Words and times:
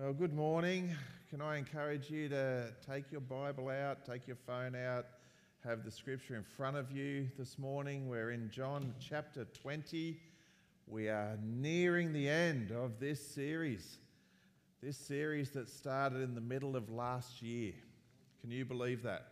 Well, 0.00 0.12
good 0.12 0.32
morning. 0.32 0.94
Can 1.28 1.40
I 1.40 1.56
encourage 1.56 2.08
you 2.08 2.28
to 2.28 2.72
take 2.88 3.10
your 3.10 3.20
Bible 3.20 3.68
out, 3.68 4.04
take 4.06 4.28
your 4.28 4.36
phone 4.46 4.76
out, 4.76 5.06
have 5.64 5.84
the 5.84 5.90
scripture 5.90 6.36
in 6.36 6.44
front 6.44 6.76
of 6.76 6.92
you 6.92 7.28
this 7.36 7.58
morning? 7.58 8.08
We're 8.08 8.30
in 8.30 8.48
John 8.48 8.94
chapter 9.00 9.44
20. 9.60 10.16
We 10.86 11.08
are 11.08 11.36
nearing 11.42 12.12
the 12.12 12.28
end 12.28 12.70
of 12.70 13.00
this 13.00 13.20
series. 13.20 13.98
This 14.80 14.96
series 14.96 15.50
that 15.50 15.68
started 15.68 16.22
in 16.22 16.36
the 16.36 16.40
middle 16.40 16.76
of 16.76 16.88
last 16.90 17.42
year. 17.42 17.72
Can 18.40 18.52
you 18.52 18.64
believe 18.64 19.02
that? 19.02 19.26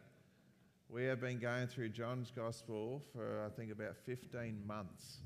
We 0.88 1.04
have 1.04 1.20
been 1.20 1.38
going 1.38 1.68
through 1.68 1.90
John's 1.90 2.32
Gospel 2.34 3.04
for, 3.12 3.46
I 3.46 3.50
think, 3.56 3.70
about 3.70 3.94
15 4.04 4.66
months. 4.66 5.18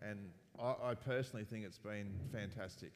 And 0.00 0.30
I, 0.58 0.76
I 0.82 0.94
personally 0.94 1.44
think 1.44 1.66
it's 1.66 1.76
been 1.76 2.10
fantastic 2.32 2.92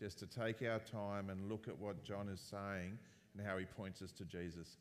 just 0.00 0.18
to 0.18 0.26
take 0.26 0.62
our 0.62 0.78
time 0.78 1.28
and 1.28 1.50
look 1.50 1.68
at 1.68 1.78
what 1.78 2.02
John 2.02 2.30
is 2.30 2.40
saying 2.40 2.98
and 3.36 3.46
how 3.46 3.58
he 3.58 3.66
points 3.66 4.00
us 4.00 4.12
to 4.12 4.24
Jesus. 4.24 4.78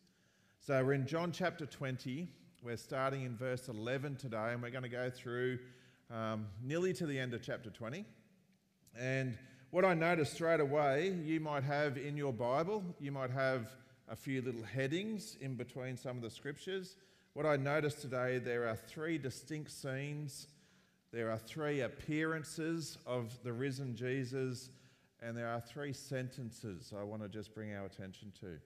So 0.62 0.82
we're 0.82 0.94
in 0.94 1.06
John 1.06 1.34
chapter 1.34 1.66
20. 1.66 2.30
We're 2.64 2.78
starting 2.78 3.24
in 3.24 3.36
verse 3.36 3.68
11 3.68 4.16
today, 4.16 4.52
and 4.54 4.62
we're 4.62 4.70
going 4.70 4.84
to 4.84 4.90
go 4.90 5.10
through 5.10 5.60
um, 6.10 6.48
nearly 6.64 6.94
to 6.94 7.06
the 7.06 7.20
end 7.20 7.34
of 7.34 7.42
chapter 7.42 7.70
20. 7.70 8.06
And 8.98 9.38
what 9.72 9.84
I 9.84 9.94
noticed 9.94 10.36
straight 10.36 10.62
away, 10.62 11.14
you 11.26 11.42
might 11.42 11.64
have 11.66 11.98
in 11.98 12.16
your 12.16 12.32
Bible, 12.32 12.82
you 12.98 13.12
might 13.12 13.32
have 13.32 13.68
a 14.08 14.16
few 14.16 14.42
little 14.42 14.64
headings 14.64 15.36
in 15.42 15.56
between 15.56 15.98
some 15.98 16.16
of 16.16 16.24
the 16.24 16.30
scriptures. 16.30 16.96
What 17.34 17.46
I 17.46 17.58
noticed 17.58 18.02
today, 18.02 18.40
there 18.40 18.70
are 18.70 18.78
three 18.78 19.18
distinct 19.18 19.72
scenes. 19.72 20.48
There 21.12 21.30
are 21.30 21.38
three 21.38 21.82
appearances 21.82 22.98
of 23.06 23.38
the 23.44 23.52
risen 23.52 23.98
Jesus 23.98 24.70
and 25.22 25.36
there 25.36 25.48
are 25.48 25.62
three 25.62 25.94
sentences 25.94 26.94
I 26.98 27.04
want 27.04 27.22
to 27.22 27.30
just 27.30 27.54
bring 27.54 27.74
our 27.74 27.86
attention 27.86 28.32
to. 28.42 28.58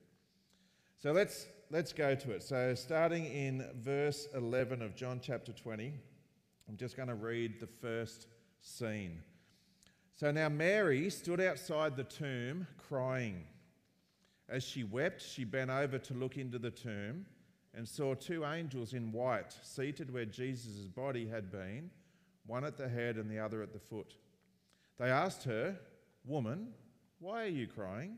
So 0.98 1.12
let's, 1.12 1.46
let's 1.70 1.92
go 1.92 2.14
to 2.14 2.30
it. 2.32 2.42
So, 2.42 2.74
starting 2.74 3.26
in 3.26 3.66
verse 3.76 4.28
11 4.34 4.80
of 4.80 4.94
John 4.94 5.20
chapter 5.22 5.52
20, 5.52 5.92
I'm 6.68 6.76
just 6.76 6.96
going 6.96 7.08
to 7.08 7.14
read 7.14 7.60
the 7.60 7.66
first 7.66 8.26
scene. 8.60 9.20
So 10.16 10.30
now 10.30 10.48
Mary 10.48 11.10
stood 11.10 11.40
outside 11.40 11.96
the 11.96 12.04
tomb 12.04 12.66
crying. 12.78 13.44
As 14.48 14.62
she 14.62 14.84
wept, 14.84 15.20
she 15.20 15.44
bent 15.44 15.70
over 15.70 15.98
to 15.98 16.14
look 16.14 16.36
into 16.36 16.58
the 16.58 16.70
tomb 16.70 17.26
and 17.74 17.88
saw 17.88 18.14
two 18.14 18.44
angels 18.44 18.94
in 18.94 19.10
white 19.10 19.56
seated 19.62 20.12
where 20.12 20.24
Jesus' 20.24 20.86
body 20.86 21.26
had 21.26 21.50
been, 21.50 21.90
one 22.46 22.64
at 22.64 22.76
the 22.76 22.88
head 22.88 23.16
and 23.16 23.28
the 23.28 23.40
other 23.40 23.62
at 23.62 23.72
the 23.72 23.80
foot. 23.80 24.14
They 24.98 25.10
asked 25.10 25.42
her, 25.44 25.76
Woman, 26.24 26.68
why 27.18 27.44
are 27.44 27.48
you 27.48 27.66
crying? 27.66 28.16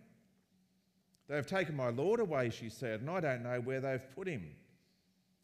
They 1.29 1.37
have 1.37 1.47
taken 1.47 1.75
my 1.75 1.89
Lord 1.89 2.21
away, 2.21 2.51
she 2.51 2.69
said, 2.69 3.01
and 3.01 3.11
I 3.11 3.21
don't 3.21 3.43
know 3.43 3.61
where 3.61 3.81
they've 3.81 4.15
put 4.15 4.29
him. 4.29 4.47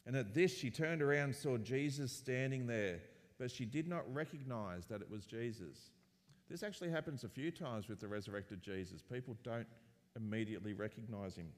And 0.05 0.15
at 0.15 0.33
this, 0.33 0.55
she 0.55 0.69
turned 0.69 1.01
around 1.01 1.23
and 1.25 1.35
saw 1.35 1.57
Jesus 1.57 2.11
standing 2.11 2.67
there, 2.67 2.99
but 3.37 3.51
she 3.51 3.65
did 3.65 3.87
not 3.87 4.03
recognize 4.13 4.85
that 4.87 5.01
it 5.01 5.09
was 5.09 5.25
Jesus. 5.25 5.91
This 6.49 6.63
actually 6.63 6.91
happens 6.91 7.23
a 7.23 7.29
few 7.29 7.51
times 7.51 7.87
with 7.87 7.99
the 7.99 8.07
resurrected 8.07 8.61
Jesus. 8.61 9.01
People 9.01 9.35
don't 9.43 9.67
immediately 10.15 10.73
recognize 10.73 11.35
him. 11.35 11.49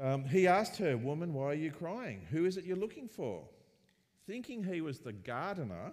Um, 0.00 0.24
he 0.24 0.46
asked 0.48 0.76
her, 0.78 0.96
Woman, 0.96 1.32
why 1.32 1.46
are 1.46 1.54
you 1.54 1.70
crying? 1.70 2.26
Who 2.30 2.44
is 2.44 2.56
it 2.56 2.64
you're 2.64 2.76
looking 2.76 3.08
for? 3.08 3.44
Thinking 4.26 4.64
he 4.64 4.80
was 4.80 4.98
the 4.98 5.12
gardener, 5.12 5.92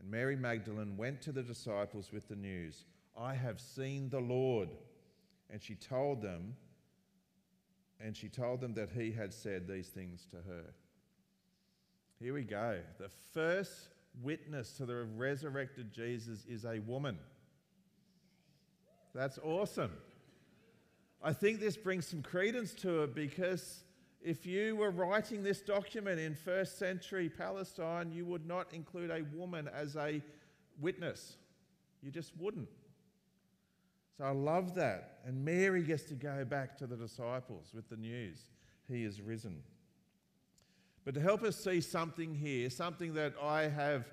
And 0.00 0.10
Mary 0.10 0.36
Magdalene 0.36 0.96
went 0.96 1.20
to 1.22 1.32
the 1.32 1.42
disciples 1.42 2.10
with 2.12 2.28
the 2.28 2.36
news 2.36 2.84
I 3.16 3.34
have 3.34 3.60
seen 3.60 4.08
the 4.10 4.20
Lord. 4.20 4.68
And 5.50 5.62
she 5.62 5.74
told 5.74 6.22
them, 6.22 6.54
and 8.00 8.16
she 8.16 8.28
told 8.28 8.60
them 8.60 8.74
that 8.74 8.90
he 8.90 9.10
had 9.10 9.32
said 9.34 9.66
these 9.66 9.88
things 9.88 10.26
to 10.30 10.36
her. 10.36 10.74
Here 12.20 12.34
we 12.34 12.42
go. 12.42 12.78
The 12.98 13.08
first 13.32 13.88
witness 14.22 14.72
to 14.74 14.86
the 14.86 15.04
resurrected 15.16 15.92
Jesus 15.92 16.44
is 16.48 16.64
a 16.64 16.80
woman. 16.80 17.18
That's 19.14 19.38
awesome. 19.38 19.92
I 21.22 21.32
think 21.32 21.58
this 21.60 21.76
brings 21.76 22.06
some 22.06 22.22
credence 22.22 22.72
to 22.74 23.02
it 23.02 23.14
because 23.14 23.82
if 24.22 24.44
you 24.44 24.76
were 24.76 24.90
writing 24.90 25.42
this 25.42 25.60
document 25.60 26.18
in 26.18 26.34
first 26.34 26.78
century 26.78 27.28
Palestine, 27.28 28.10
you 28.12 28.24
would 28.26 28.46
not 28.46 28.72
include 28.74 29.10
a 29.10 29.22
woman 29.36 29.68
as 29.72 29.96
a 29.96 30.22
witness. 30.80 31.36
You 32.02 32.10
just 32.10 32.32
wouldn't. 32.36 32.68
So 34.16 34.24
I 34.24 34.30
love 34.30 34.74
that. 34.74 35.20
And 35.24 35.44
Mary 35.44 35.82
gets 35.82 36.02
to 36.04 36.14
go 36.14 36.44
back 36.44 36.76
to 36.78 36.86
the 36.86 36.96
disciples 36.96 37.70
with 37.72 37.88
the 37.88 37.96
news 37.96 38.48
he 38.88 39.04
is 39.04 39.20
risen. 39.20 39.62
But 41.04 41.14
to 41.14 41.20
help 41.20 41.42
us 41.42 41.56
see 41.56 41.80
something 41.80 42.34
here, 42.34 42.68
something 42.70 43.14
that 43.14 43.34
I 43.40 43.62
have 43.62 44.10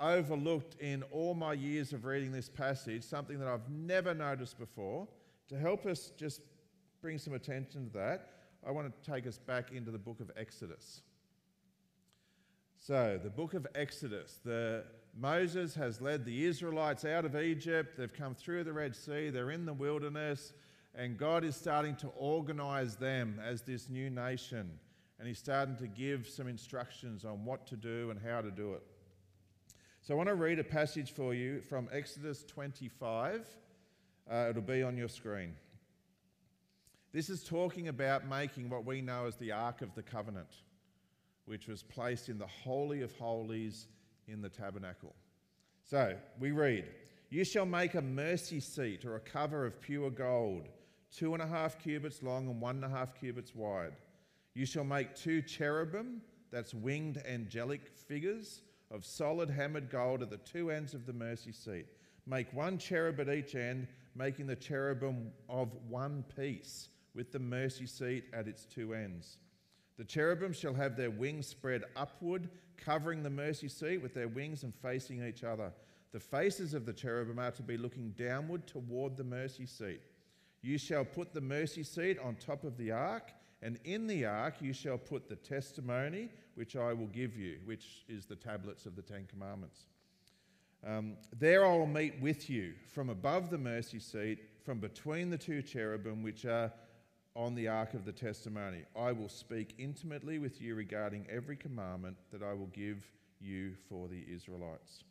overlooked 0.00 0.74
in 0.80 1.02
all 1.04 1.34
my 1.34 1.52
years 1.52 1.92
of 1.92 2.04
reading 2.04 2.32
this 2.32 2.48
passage, 2.48 3.04
something 3.04 3.38
that 3.38 3.48
I've 3.48 3.70
never 3.70 4.12
noticed 4.12 4.58
before, 4.58 5.06
to 5.48 5.58
help 5.58 5.86
us 5.86 6.10
just 6.16 6.40
bring 7.00 7.18
some 7.18 7.34
attention 7.34 7.86
to 7.86 7.92
that, 7.98 8.30
I 8.66 8.70
want 8.70 8.90
to 8.90 9.10
take 9.10 9.26
us 9.26 9.38
back 9.38 9.72
into 9.72 9.90
the 9.90 9.98
book 9.98 10.20
of 10.20 10.30
Exodus. 10.36 11.02
So, 12.78 13.18
the 13.22 13.30
book 13.30 13.54
of 13.54 13.66
Exodus, 13.74 14.40
the 14.44 14.84
Moses 15.16 15.74
has 15.74 16.00
led 16.00 16.24
the 16.24 16.44
Israelites 16.44 17.04
out 17.04 17.24
of 17.24 17.36
Egypt. 17.36 17.96
They've 17.96 18.12
come 18.12 18.34
through 18.34 18.64
the 18.64 18.72
Red 18.72 18.96
Sea, 18.96 19.30
they're 19.30 19.50
in 19.50 19.66
the 19.66 19.72
wilderness, 19.72 20.54
and 20.94 21.18
God 21.18 21.44
is 21.44 21.56
starting 21.56 21.96
to 21.96 22.08
organize 22.16 22.96
them 22.96 23.40
as 23.44 23.62
this 23.62 23.88
new 23.88 24.10
nation. 24.10 24.78
And 25.18 25.28
He's 25.28 25.38
starting 25.38 25.76
to 25.76 25.86
give 25.86 26.26
some 26.26 26.48
instructions 26.48 27.24
on 27.24 27.44
what 27.44 27.66
to 27.68 27.76
do 27.76 28.10
and 28.10 28.20
how 28.20 28.40
to 28.40 28.50
do 28.50 28.74
it. 28.74 28.82
So, 30.02 30.14
I 30.14 30.16
want 30.16 30.28
to 30.28 30.34
read 30.34 30.58
a 30.58 30.64
passage 30.64 31.12
for 31.12 31.34
you 31.34 31.60
from 31.60 31.88
Exodus 31.92 32.44
25. 32.44 33.46
Uh, 34.30 34.46
it'll 34.48 34.62
be 34.62 34.82
on 34.82 34.96
your 34.96 35.08
screen. 35.08 35.54
This 37.14 37.30
is 37.30 37.44
talking 37.44 37.86
about 37.86 38.28
making 38.28 38.68
what 38.68 38.84
we 38.84 39.00
know 39.00 39.26
as 39.26 39.36
the 39.36 39.52
Ark 39.52 39.82
of 39.82 39.94
the 39.94 40.02
Covenant, 40.02 40.62
which 41.44 41.68
was 41.68 41.80
placed 41.80 42.28
in 42.28 42.38
the 42.38 42.46
Holy 42.48 43.02
of 43.02 43.16
Holies 43.16 43.86
in 44.26 44.42
the 44.42 44.48
tabernacle. 44.48 45.14
So 45.88 46.16
we 46.40 46.50
read, 46.50 46.86
You 47.30 47.44
shall 47.44 47.66
make 47.66 47.94
a 47.94 48.02
mercy 48.02 48.58
seat 48.58 49.04
or 49.04 49.14
a 49.14 49.20
cover 49.20 49.64
of 49.64 49.80
pure 49.80 50.10
gold, 50.10 50.66
two 51.16 51.34
and 51.34 51.42
a 51.42 51.46
half 51.46 51.78
cubits 51.78 52.20
long 52.20 52.48
and 52.48 52.60
one 52.60 52.82
and 52.82 52.84
a 52.84 52.88
half 52.88 53.14
cubits 53.14 53.54
wide. 53.54 53.94
You 54.54 54.66
shall 54.66 54.82
make 54.82 55.14
two 55.14 55.40
cherubim, 55.40 56.20
that's 56.50 56.74
winged 56.74 57.22
angelic 57.28 57.92
figures, 57.94 58.62
of 58.90 59.04
solid 59.04 59.48
hammered 59.48 59.88
gold 59.88 60.22
at 60.22 60.30
the 60.30 60.38
two 60.38 60.72
ends 60.72 60.94
of 60.94 61.06
the 61.06 61.12
mercy 61.12 61.52
seat. 61.52 61.86
Make 62.26 62.52
one 62.52 62.76
cherub 62.76 63.20
at 63.20 63.28
each 63.28 63.54
end, 63.54 63.86
making 64.16 64.48
the 64.48 64.56
cherubim 64.56 65.30
of 65.48 65.68
one 65.88 66.24
piece 66.34 66.88
with 67.14 67.32
the 67.32 67.38
mercy 67.38 67.86
seat 67.86 68.24
at 68.32 68.48
its 68.48 68.64
two 68.64 68.94
ends. 68.94 69.38
The 69.96 70.04
cherubim 70.04 70.52
shall 70.52 70.74
have 70.74 70.96
their 70.96 71.10
wings 71.10 71.46
spread 71.46 71.84
upward, 71.96 72.48
covering 72.76 73.22
the 73.22 73.30
mercy 73.30 73.68
seat 73.68 73.98
with 73.98 74.14
their 74.14 74.28
wings 74.28 74.64
and 74.64 74.74
facing 74.74 75.24
each 75.24 75.44
other. 75.44 75.72
The 76.12 76.20
faces 76.20 76.74
of 76.74 76.86
the 76.86 76.92
cherubim 76.92 77.38
are 77.38 77.52
to 77.52 77.62
be 77.62 77.76
looking 77.76 78.10
downward 78.10 78.66
toward 78.66 79.16
the 79.16 79.24
mercy 79.24 79.66
seat. 79.66 80.00
You 80.62 80.78
shall 80.78 81.04
put 81.04 81.32
the 81.32 81.40
mercy 81.40 81.82
seat 81.82 82.18
on 82.18 82.36
top 82.36 82.64
of 82.64 82.76
the 82.76 82.90
ark, 82.90 83.32
and 83.62 83.78
in 83.84 84.06
the 84.06 84.24
ark 84.24 84.56
you 84.60 84.72
shall 84.72 84.98
put 84.98 85.28
the 85.28 85.36
testimony 85.36 86.30
which 86.54 86.76
I 86.76 86.92
will 86.92 87.08
give 87.08 87.36
you, 87.36 87.58
which 87.64 88.04
is 88.08 88.26
the 88.26 88.36
tablets 88.36 88.86
of 88.86 88.96
the 88.96 89.02
Ten 89.02 89.26
Commandments. 89.26 89.86
Um, 90.86 91.16
there 91.38 91.64
I 91.64 91.76
will 91.76 91.86
meet 91.86 92.20
with 92.20 92.50
you 92.50 92.74
from 92.92 93.10
above 93.10 93.50
the 93.50 93.58
mercy 93.58 93.98
seat, 93.98 94.38
from 94.64 94.78
between 94.78 95.30
the 95.30 95.38
two 95.38 95.62
cherubim, 95.62 96.22
which 96.22 96.44
are 96.44 96.72
on 97.36 97.54
the 97.54 97.66
ark 97.66 97.94
of 97.94 98.04
the 98.04 98.12
testimony. 98.12 98.84
I 98.96 99.10
will 99.10 99.28
speak 99.28 99.74
intimately 99.78 100.38
with 100.38 100.60
you 100.60 100.76
regarding 100.76 101.26
every 101.28 101.56
commandment 101.56 102.16
that 102.30 102.42
I 102.42 102.52
will 102.52 102.68
give 102.68 103.04
you 103.40 103.74
for 103.88 104.06
the 104.06 104.24
Israelites. 104.32 105.02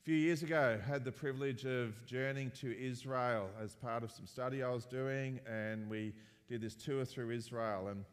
A 0.00 0.04
few 0.04 0.16
years 0.16 0.42
ago, 0.42 0.78
I 0.80 0.90
had 0.90 1.04
the 1.04 1.12
privilege 1.12 1.66
of 1.66 1.94
journeying 2.06 2.50
to 2.62 2.74
Israel 2.80 3.50
as 3.62 3.74
part 3.74 4.02
of 4.02 4.10
some 4.10 4.26
study 4.26 4.62
I 4.62 4.70
was 4.70 4.86
doing, 4.86 5.38
and 5.46 5.90
we 5.90 6.14
did 6.48 6.62
this 6.62 6.74
tour 6.74 7.04
through 7.04 7.30
Israel. 7.30 7.88
And 7.88 8.06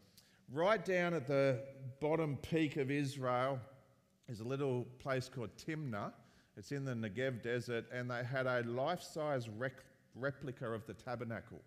right 0.52 0.84
down 0.84 1.14
at 1.14 1.28
the 1.28 1.62
bottom 2.02 2.36
peak 2.38 2.76
of 2.76 2.92
Israel 2.92 3.60
is 4.28 4.42
a 4.42 4.44
little 4.44 4.86
place 5.00 5.30
called 5.34 5.52
Timnah. 5.56 6.12
It's 6.58 6.74
in 6.74 6.84
the 6.84 6.94
Negev 6.94 7.42
desert, 7.42 7.86
and 7.94 8.12
they 8.12 8.26
had 8.26 8.46
a 8.46 8.62
life 8.64 9.02
size 9.02 9.48
rec- 9.48 9.86
replica 10.16 10.70
of 10.70 10.86
the 10.86 10.94
tabernacle 10.94 11.62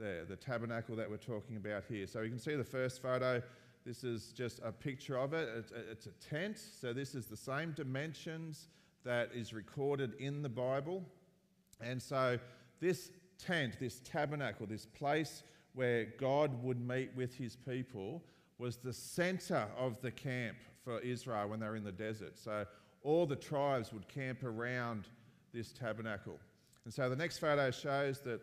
there, 0.00 0.24
the 0.24 0.36
tabernacle 0.36 0.96
that 0.96 1.08
we're 1.08 1.16
talking 1.16 1.56
about 1.56 1.84
here. 1.88 2.06
So 2.06 2.22
you 2.22 2.30
can 2.30 2.38
see 2.38 2.56
the 2.56 2.64
first 2.64 3.02
photo. 3.02 3.42
This 3.84 4.02
is 4.02 4.32
just 4.32 4.60
a 4.64 4.72
picture 4.72 5.18
of 5.18 5.32
it. 5.34 5.48
It's 5.56 5.72
a, 5.72 5.90
it's 5.90 6.06
a 6.06 6.12
tent, 6.28 6.58
so 6.58 6.92
this 6.92 7.14
is 7.14 7.26
the 7.26 7.36
same 7.36 7.72
dimensions 7.72 8.68
that 9.04 9.30
is 9.34 9.52
recorded 9.52 10.14
in 10.18 10.42
the 10.42 10.48
Bible. 10.48 11.04
And 11.80 12.02
so 12.02 12.38
this 12.80 13.10
tent, 13.38 13.78
this 13.78 14.00
tabernacle, 14.00 14.66
this 14.66 14.86
place 14.86 15.42
where 15.74 16.06
God 16.18 16.62
would 16.62 16.80
meet 16.80 17.10
with 17.14 17.34
his 17.34 17.56
people 17.56 18.22
was 18.58 18.76
the 18.76 18.92
center 18.92 19.66
of 19.78 20.00
the 20.02 20.10
camp 20.10 20.56
for 20.84 20.98
Israel 21.00 21.48
when 21.48 21.60
they 21.60 21.66
were 21.66 21.76
in 21.76 21.84
the 21.84 21.92
desert. 21.92 22.38
So 22.38 22.66
all 23.02 23.26
the 23.26 23.36
tribes 23.36 23.92
would 23.92 24.08
camp 24.08 24.44
around 24.44 25.08
this 25.54 25.72
tabernacle. 25.72 26.38
And 26.84 26.92
so 26.92 27.08
the 27.08 27.16
next 27.16 27.38
photo 27.38 27.70
shows 27.70 28.20
that 28.20 28.40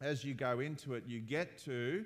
as 0.00 0.24
you 0.24 0.34
go 0.34 0.60
into 0.60 0.94
it, 0.94 1.04
you 1.06 1.20
get 1.20 1.58
to, 1.64 2.04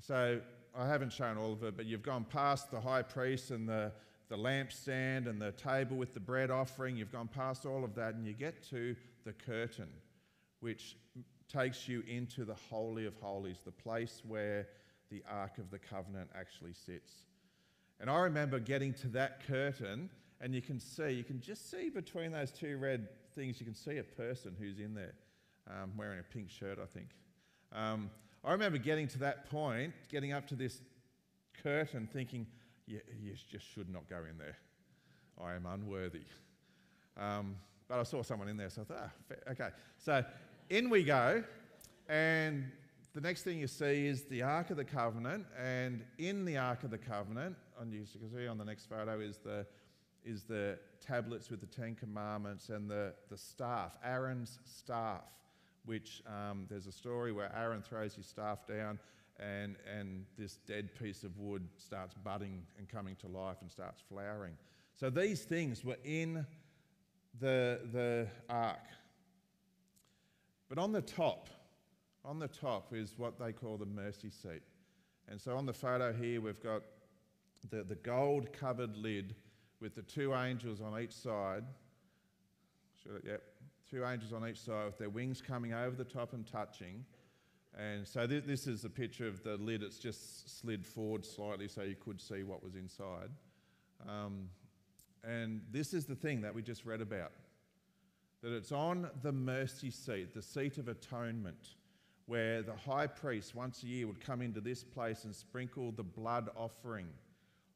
so 0.00 0.40
I 0.76 0.86
haven't 0.86 1.12
shown 1.12 1.36
all 1.36 1.52
of 1.52 1.62
it, 1.62 1.76
but 1.76 1.86
you've 1.86 2.02
gone 2.02 2.24
past 2.24 2.70
the 2.70 2.80
high 2.80 3.02
priest 3.02 3.50
and 3.50 3.68
the, 3.68 3.92
the 4.28 4.36
lampstand 4.36 5.28
and 5.28 5.40
the 5.40 5.52
table 5.52 5.96
with 5.96 6.14
the 6.14 6.20
bread 6.20 6.50
offering. 6.50 6.96
You've 6.96 7.12
gone 7.12 7.28
past 7.28 7.66
all 7.66 7.84
of 7.84 7.94
that, 7.96 8.14
and 8.14 8.26
you 8.26 8.32
get 8.32 8.62
to 8.70 8.96
the 9.24 9.32
curtain, 9.32 9.88
which 10.60 10.96
takes 11.52 11.86
you 11.88 12.02
into 12.08 12.44
the 12.44 12.56
Holy 12.70 13.06
of 13.06 13.14
Holies, 13.20 13.58
the 13.64 13.72
place 13.72 14.22
where 14.26 14.68
the 15.10 15.22
Ark 15.30 15.58
of 15.58 15.70
the 15.70 15.78
Covenant 15.78 16.30
actually 16.34 16.74
sits. 16.74 17.12
And 18.00 18.08
I 18.08 18.20
remember 18.20 18.58
getting 18.58 18.94
to 18.94 19.08
that 19.08 19.46
curtain, 19.46 20.08
and 20.40 20.54
you 20.54 20.62
can 20.62 20.78
see, 20.80 21.10
you 21.10 21.24
can 21.24 21.40
just 21.40 21.70
see 21.70 21.90
between 21.90 22.32
those 22.32 22.52
two 22.52 22.78
red 22.78 23.08
things, 23.34 23.60
you 23.60 23.66
can 23.66 23.74
see 23.74 23.98
a 23.98 24.02
person 24.02 24.54
who's 24.58 24.78
in 24.78 24.94
there 24.94 25.14
um, 25.68 25.92
wearing 25.96 26.18
a 26.18 26.22
pink 26.22 26.50
shirt, 26.50 26.78
I 26.82 26.86
think. 26.86 27.08
Um, 27.72 28.10
I 28.44 28.52
remember 28.52 28.78
getting 28.78 29.08
to 29.08 29.18
that 29.20 29.50
point, 29.50 29.92
getting 30.10 30.32
up 30.32 30.46
to 30.48 30.54
this 30.54 30.80
curtain, 31.62 32.08
thinking, 32.12 32.46
yeah, 32.86 33.00
you 33.20 33.34
just 33.50 33.66
should 33.66 33.90
not 33.90 34.08
go 34.08 34.18
in 34.30 34.38
there. 34.38 34.56
I 35.42 35.54
am 35.54 35.66
unworthy. 35.66 36.22
Um, 37.16 37.56
but 37.88 37.98
I 37.98 38.02
saw 38.04 38.22
someone 38.22 38.48
in 38.48 38.56
there, 38.56 38.70
so 38.70 38.82
I 38.82 38.84
thought, 38.84 39.10
ah, 39.30 39.50
okay. 39.52 39.68
So 39.98 40.24
in 40.70 40.90
we 40.90 41.02
go, 41.02 41.42
and 42.08 42.70
the 43.14 43.20
next 43.20 43.42
thing 43.42 43.58
you 43.58 43.66
see 43.66 44.06
is 44.06 44.24
the 44.24 44.42
Ark 44.42 44.70
of 44.70 44.76
the 44.76 44.84
Covenant, 44.84 45.46
and 45.58 46.04
in 46.18 46.44
the 46.44 46.56
Ark 46.56 46.84
of 46.84 46.90
the 46.90 46.98
Covenant, 46.98 47.56
on 47.80 47.92
you 47.92 48.04
can 48.18 48.30
see 48.30 48.46
on 48.46 48.58
the 48.58 48.64
next 48.64 48.86
photo 48.88 49.20
is 49.20 49.38
the 49.38 49.66
is 50.24 50.44
the 50.44 50.78
tablets 51.00 51.48
with 51.48 51.60
the 51.60 51.66
Ten 51.66 51.94
Commandments 51.94 52.68
and 52.68 52.90
the, 52.90 53.14
the 53.30 53.36
staff, 53.36 53.92
Aaron's 54.04 54.58
staff 54.64 55.22
which 55.88 56.22
um, 56.26 56.66
there's 56.68 56.86
a 56.86 56.92
story 56.92 57.32
where 57.32 57.50
Aaron 57.56 57.80
throws 57.80 58.14
his 58.14 58.26
staff 58.26 58.66
down 58.66 58.98
and, 59.40 59.76
and 59.90 60.26
this 60.36 60.58
dead 60.66 60.90
piece 61.00 61.24
of 61.24 61.38
wood 61.38 61.66
starts 61.78 62.14
budding 62.22 62.62
and 62.76 62.86
coming 62.86 63.16
to 63.16 63.26
life 63.26 63.56
and 63.62 63.70
starts 63.70 64.02
flowering. 64.06 64.52
So 64.92 65.08
these 65.08 65.44
things 65.44 65.82
were 65.82 65.96
in 66.04 66.44
the, 67.40 67.80
the 67.90 68.26
ark. 68.50 68.84
But 70.68 70.76
on 70.76 70.92
the 70.92 71.00
top, 71.00 71.48
on 72.22 72.38
the 72.38 72.48
top 72.48 72.92
is 72.92 73.14
what 73.16 73.38
they 73.38 73.52
call 73.52 73.78
the 73.78 73.86
mercy 73.86 74.28
seat. 74.28 74.62
And 75.26 75.40
so 75.40 75.56
on 75.56 75.64
the 75.64 75.72
photo 75.72 76.12
here, 76.12 76.42
we've 76.42 76.62
got 76.62 76.82
the, 77.70 77.82
the 77.82 77.94
gold 77.94 78.52
covered 78.52 78.94
lid 78.94 79.34
with 79.80 79.94
the 79.94 80.02
two 80.02 80.34
angels 80.34 80.82
on 80.82 81.00
each 81.00 81.14
side. 81.14 81.64
Should 83.02 83.16
it? 83.16 83.22
Yep 83.24 83.42
two 83.90 84.04
angels 84.04 84.32
on 84.32 84.46
each 84.46 84.60
side 84.60 84.86
with 84.86 84.98
their 84.98 85.08
wings 85.08 85.40
coming 85.40 85.72
over 85.72 85.96
the 85.96 86.04
top 86.04 86.32
and 86.32 86.46
touching. 86.46 87.04
And 87.76 88.06
so 88.06 88.26
th- 88.26 88.44
this 88.44 88.66
is 88.66 88.84
a 88.84 88.90
picture 88.90 89.26
of 89.26 89.42
the 89.42 89.56
lid. 89.56 89.82
It's 89.82 89.98
just 89.98 90.60
slid 90.60 90.86
forward 90.86 91.24
slightly 91.24 91.68
so 91.68 91.82
you 91.82 91.96
could 91.96 92.20
see 92.20 92.42
what 92.42 92.62
was 92.62 92.74
inside. 92.74 93.30
Um, 94.08 94.48
and 95.24 95.62
this 95.70 95.94
is 95.94 96.04
the 96.06 96.14
thing 96.14 96.42
that 96.42 96.54
we 96.54 96.62
just 96.62 96.84
read 96.84 97.00
about 97.00 97.32
that 98.40 98.52
it's 98.52 98.70
on 98.70 99.10
the 99.22 99.32
mercy 99.32 99.90
seat, 99.90 100.32
the 100.32 100.42
seat 100.42 100.78
of 100.78 100.86
atonement, 100.86 101.74
where 102.26 102.62
the 102.62 102.76
high 102.76 103.06
priest 103.06 103.52
once 103.54 103.82
a 103.82 103.86
year 103.86 104.06
would 104.06 104.20
come 104.20 104.42
into 104.42 104.60
this 104.60 104.84
place 104.84 105.24
and 105.24 105.34
sprinkle 105.34 105.90
the 105.90 106.04
blood 106.04 106.48
offering 106.56 107.08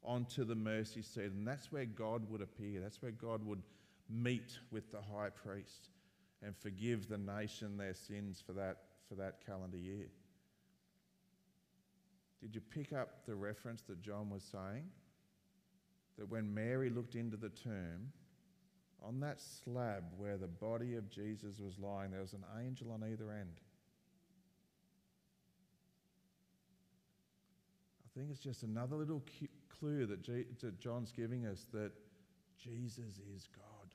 onto 0.05 0.45
the 0.45 0.55
mercy 0.55 1.03
seat. 1.03 1.33
And 1.33 1.47
that's 1.47 1.73
where 1.73 1.85
God 1.85 2.31
would 2.31 2.43
appear, 2.43 2.81
that's 2.81 3.03
where 3.03 3.11
God 3.11 3.45
would 3.45 3.63
meet 4.09 4.59
with 4.71 4.93
the 4.93 5.01
high 5.01 5.31
priest 5.31 5.89
and 6.45 6.57
forgive 6.57 7.09
the 7.09 7.19
nation 7.19 7.77
their 7.77 7.95
sins 7.95 8.43
for 8.45 8.53
that, 8.53 8.79
for 9.09 9.15
that 9.15 9.45
calendar 9.47 9.77
year. 9.77 10.09
Did 12.41 12.55
you 12.55 12.61
pick 12.61 12.93
up 12.93 13.25
the 13.27 13.35
reference 13.35 13.83
that 13.83 14.03
John 14.03 14.29
was 14.29 14.43
saying? 14.43 14.85
That 16.19 16.29
when 16.29 16.53
Mary 16.53 16.91
looked 16.91 17.15
into 17.15 17.37
the 17.37 17.49
tomb, 17.49 18.13
on 19.05 19.21
that 19.21 19.41
slab 19.41 20.05
where 20.17 20.37
the 20.37 20.49
body 20.49 20.97
of 20.97 21.09
Jesus 21.09 21.59
was 21.59 21.79
lying, 21.79 22.11
there 22.11 22.21
was 22.21 22.35
an 22.35 22.45
angel 22.61 22.91
on 22.93 23.03
either 23.05 23.31
end. 23.31 23.61
I 28.05 28.19
think 28.19 28.31
it's 28.31 28.41
just 28.41 28.63
another 28.63 28.97
little 28.97 29.23
clue 29.69 30.07
that, 30.07 30.23
G- 30.23 30.45
that 30.61 30.79
John's 30.79 31.13
giving 31.13 31.47
us 31.47 31.67
that 31.73 31.93
Jesus 32.59 33.21
is 33.35 33.49
God 33.57 33.95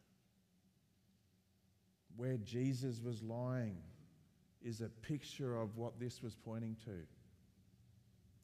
where 2.18 2.38
Jesus 2.38 3.00
was 3.04 3.22
lying 3.24 3.78
is 4.64 4.82
a 4.82 4.90
picture 4.90 5.56
of 5.56 5.78
what 5.78 6.00
this 6.00 6.22
was 6.22 6.36
pointing 6.36 6.76
to. 6.86 6.92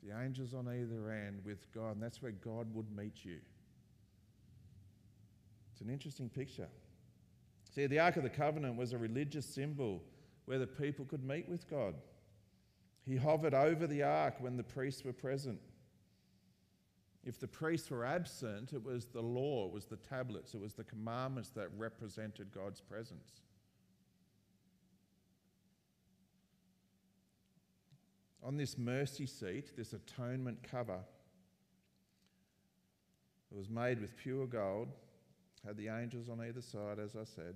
The 0.08 0.18
angels 0.18 0.54
on 0.54 0.68
either 0.68 1.12
end 1.12 1.42
with 1.44 1.72
God, 1.74 1.94
and 1.94 2.04
that's 2.04 2.22
where 2.22 2.32
God 2.32 2.68
would 2.74 2.96
meet 2.96 3.24
you. 3.24 3.38
It's 5.72 5.82
an 5.82 5.90
interesting 5.90 6.30
picture. 6.30 6.68
See, 7.74 7.88
the 7.88 8.00
Ark 8.00 8.18
of 8.18 8.24
the 8.24 8.30
Covenant 8.30 8.78
was 8.78 8.94
a 8.94 8.98
religious 8.98 9.46
symbol 9.46 10.04
where 10.46 10.60
the 10.60 10.68
people 10.68 11.06
could 11.06 11.24
meet 11.24 11.50
with 11.50 11.70
God. 11.70 11.96
He 13.06 13.16
hovered 13.16 13.54
over 13.54 13.88
the 13.88 14.04
ark 14.04 14.36
when 14.40 14.56
the 14.56 14.64
priests 14.64 15.04
were 15.04 15.14
present. 15.14 15.60
If 17.26 17.40
the 17.40 17.48
priests 17.48 17.90
were 17.90 18.06
absent, 18.06 18.74
it 18.74 18.84
was 18.84 19.06
the 19.06 19.22
law, 19.22 19.68
it 19.68 19.74
was 19.74 19.86
the 19.86 19.98
tablets, 19.98 20.54
it 20.54 20.62
was 20.62 20.74
the 20.74 20.84
commandments 20.84 21.50
that 21.52 21.70
represented 21.78 22.52
God's 22.54 22.82
presence. 22.82 23.42
On 28.44 28.58
this 28.58 28.78
mercy 28.78 29.26
seat, 29.26 29.76
this 29.78 29.94
atonement 29.94 30.60
cover, 30.70 31.00
it 33.52 33.58
was 33.58 33.70
made 33.70 34.02
with 34.02 34.18
pure 34.18 34.46
gold, 34.48 34.90
had 35.66 35.78
the 35.78 35.88
angels 35.88 36.28
on 36.30 36.42
either 36.42 36.62
side, 36.62 37.00
as 37.00 37.16
I 37.16 37.24
said, 37.24 37.56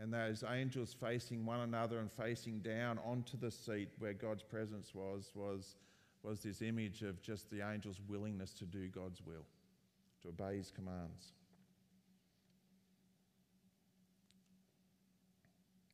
and 0.00 0.12
those 0.12 0.42
angels 0.50 0.94
facing 0.98 1.44
one 1.44 1.60
another 1.60 1.98
and 1.98 2.10
facing 2.10 2.60
down 2.60 2.98
onto 3.04 3.36
the 3.36 3.50
seat 3.50 3.90
where 3.98 4.14
God's 4.14 4.42
presence 4.42 4.94
was, 4.94 5.30
was, 5.34 5.76
was 6.22 6.40
this 6.40 6.62
image 6.62 7.02
of 7.02 7.22
just 7.22 7.50
the 7.50 7.60
angels' 7.60 8.00
willingness 8.08 8.52
to 8.54 8.64
do 8.64 8.88
God's 8.88 9.20
will, 9.24 9.44
to 10.22 10.28
obey 10.28 10.56
his 10.56 10.70
commands. 10.70 11.34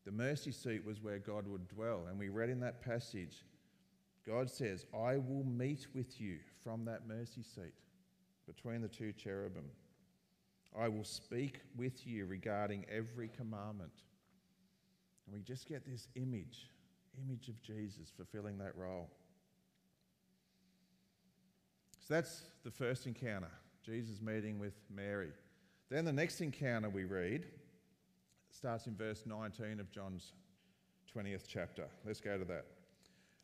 The 0.08 0.14
mercy 0.14 0.52
seat 0.52 0.86
was 0.86 1.02
where 1.02 1.18
God 1.18 1.46
would 1.46 1.68
dwell. 1.68 2.06
And 2.08 2.18
we 2.18 2.30
read 2.30 2.48
in 2.48 2.60
that 2.60 2.80
passage, 2.80 3.44
God 4.26 4.48
says, 4.48 4.86
I 4.94 5.18
will 5.18 5.44
meet 5.44 5.86
with 5.94 6.18
you 6.18 6.38
from 6.64 6.86
that 6.86 7.06
mercy 7.06 7.42
seat 7.42 7.74
between 8.46 8.80
the 8.80 8.88
two 8.88 9.12
cherubim. 9.12 9.66
I 10.74 10.88
will 10.88 11.04
speak 11.04 11.60
with 11.76 12.06
you 12.06 12.24
regarding 12.24 12.86
every 12.90 13.28
commandment. 13.28 13.92
And 15.26 15.34
we 15.34 15.42
just 15.42 15.68
get 15.68 15.84
this 15.84 16.08
image, 16.14 16.70
image 17.22 17.50
of 17.50 17.60
Jesus 17.60 18.10
fulfilling 18.16 18.56
that 18.56 18.74
role. 18.78 19.10
So 22.00 22.14
that's 22.14 22.44
the 22.64 22.70
first 22.70 23.06
encounter, 23.06 23.50
Jesus 23.84 24.22
meeting 24.22 24.58
with 24.58 24.72
Mary. 24.88 25.32
Then 25.90 26.06
the 26.06 26.14
next 26.14 26.40
encounter 26.40 26.88
we 26.88 27.04
read 27.04 27.44
starts 28.58 28.88
in 28.88 28.96
verse 28.96 29.22
19 29.24 29.78
of 29.78 29.88
John's 29.88 30.32
20th 31.16 31.44
chapter. 31.46 31.84
Let's 32.04 32.20
go 32.20 32.36
to 32.36 32.44
that. 32.46 32.64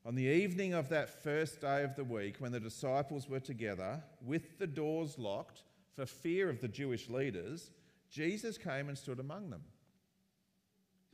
On 0.04 0.16
the 0.16 0.24
evening 0.24 0.74
of 0.74 0.88
that 0.88 1.22
first 1.22 1.60
day 1.60 1.84
of 1.84 1.94
the 1.94 2.02
week, 2.02 2.34
when 2.40 2.50
the 2.50 2.58
disciples 2.58 3.28
were 3.28 3.38
together 3.38 4.02
with 4.26 4.58
the 4.58 4.66
doors 4.66 5.16
locked 5.16 5.62
for 5.94 6.04
fear 6.04 6.50
of 6.50 6.60
the 6.60 6.66
Jewish 6.66 7.08
leaders, 7.08 7.70
Jesus 8.10 8.58
came 8.58 8.88
and 8.88 8.98
stood 8.98 9.20
among 9.20 9.50
them. 9.50 9.62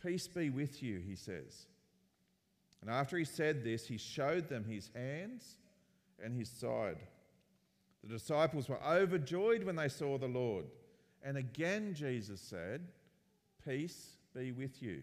Peace 0.03 0.27
be 0.27 0.49
with 0.49 0.83
you, 0.83 1.03
he 1.07 1.15
says. 1.15 1.67
And 2.81 2.89
after 2.89 3.19
he 3.19 3.27
said 3.27 3.63
this, 3.63 3.87
he 3.87 3.99
showed 3.99 4.49
them 4.49 4.65
his 4.65 4.89
hands 4.97 5.59
and 6.25 6.35
his 6.35 6.49
side. 6.49 6.97
The 8.03 8.15
disciples 8.15 8.67
were 8.67 8.83
overjoyed 8.83 9.63
when 9.63 9.77
they 9.77 9.89
saw 9.89 10.17
the 10.17 10.27
Lord. 10.27 10.65
And 11.23 11.37
again, 11.37 11.93
Jesus 11.93 12.41
said, 12.41 12.89
Peace 13.67 14.17
be 14.35 14.53
with 14.53 14.83
you. 14.83 15.03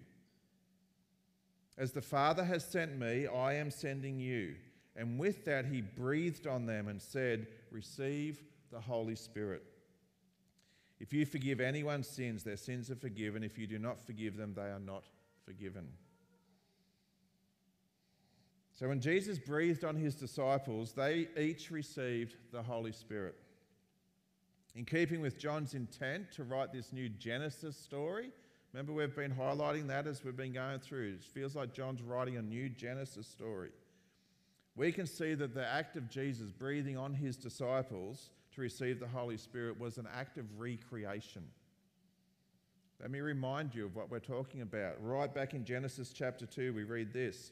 As 1.78 1.92
the 1.92 2.02
Father 2.02 2.44
has 2.44 2.66
sent 2.66 2.98
me, 2.98 3.28
I 3.28 3.54
am 3.54 3.70
sending 3.70 4.20
you. 4.20 4.56
And 4.96 5.20
with 5.20 5.46
that, 5.46 5.66
he 5.66 5.82
breathed 5.82 6.48
on 6.48 6.66
them 6.66 6.88
and 6.88 7.00
said, 7.00 7.48
Receive 7.72 8.42
the 8.72 8.80
Holy 8.80 9.16
Spirit. 9.16 9.64
If 11.00 11.14
you 11.14 11.26
forgive 11.26 11.60
anyone's 11.60 12.08
sins, 12.08 12.44
their 12.44 12.58
sins 12.58 12.90
are 12.90 12.96
forgiven. 12.96 13.44
If 13.44 13.60
you 13.60 13.68
do 13.68 13.78
not 13.78 14.00
forgive 14.00 14.36
them, 14.36 14.54
they 14.56 14.64
are 14.64 14.80
not 14.80 15.04
forgiven. 15.46 15.88
So 18.74 18.88
when 18.88 19.00
Jesus 19.00 19.38
breathed 19.38 19.84
on 19.84 19.96
his 19.96 20.16
disciples, 20.16 20.94
they 20.94 21.28
each 21.38 21.70
received 21.70 22.36
the 22.52 22.62
Holy 22.62 22.92
Spirit. 22.92 23.36
In 24.76 24.86
keeping 24.86 25.22
with 25.22 25.40
John's 25.40 25.74
intent 25.74 26.32
to 26.34 26.44
write 26.44 26.72
this 26.72 26.94
new 26.94 27.10
Genesis 27.10 27.76
story, 27.76 28.32
remember 28.74 28.94
we've 28.94 29.16
been 29.16 29.34
highlighting 29.34 29.88
that 29.88 30.08
as 30.08 30.24
we've 30.24 30.36
been 30.36 30.54
going 30.54 30.80
through. 30.80 31.16
It 31.16 31.24
feels 31.24 31.56
like 31.56 31.74
John's 31.74 32.02
writing 32.02 32.38
a 32.38 32.42
new 32.42 32.70
Genesis 32.70 33.28
story. 33.28 33.72
We 34.76 34.92
can 34.92 35.08
see 35.08 35.34
that 35.34 35.54
the 35.54 35.66
act 35.66 35.96
of 35.96 36.10
Jesus 36.10 36.52
breathing 36.52 36.98
on 36.98 37.14
his 37.14 37.36
disciples 37.36 38.30
to 38.54 38.62
receive 38.62 39.00
the 39.00 39.08
Holy 39.08 39.38
Spirit 39.38 39.80
was 39.80 39.98
an 39.98 40.08
act 40.16 40.38
of 40.38 40.46
recreation. 40.60 41.44
Let 43.02 43.12
me 43.12 43.20
remind 43.20 43.76
you 43.76 43.86
of 43.86 43.96
what 43.96 44.10
we're 44.10 44.20
talking 44.20 44.62
about. 44.62 44.96
Right 45.00 45.34
back 45.34 45.54
in 45.54 45.66
Genesis 45.66 46.12
chapter 46.14 46.46
2, 46.46 46.74
we 46.74 46.84
read 46.84 47.14
this. 47.14 47.52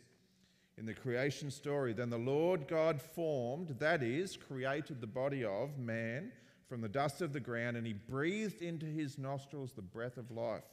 In 0.78 0.86
the 0.86 0.94
creation 0.94 1.50
story, 1.52 1.94
then 1.94 2.10
the 2.10 2.18
Lord 2.18 2.68
God 2.68 3.02
formed, 3.02 3.76
that 3.80 4.04
is, 4.04 4.36
created 4.36 5.00
the 5.00 5.08
body 5.08 5.46
of 5.46 5.78
man 5.78 6.32
from 6.68 6.82
the 6.82 6.90
dust 6.90 7.22
of 7.22 7.32
the 7.32 7.40
ground, 7.40 7.78
and 7.78 7.86
he 7.86 7.94
breathed 7.94 8.62
into 8.62 8.86
his 8.86 9.18
nostrils 9.18 9.72
the 9.72 9.82
breath 9.82 10.18
of 10.18 10.32
life. 10.32 10.64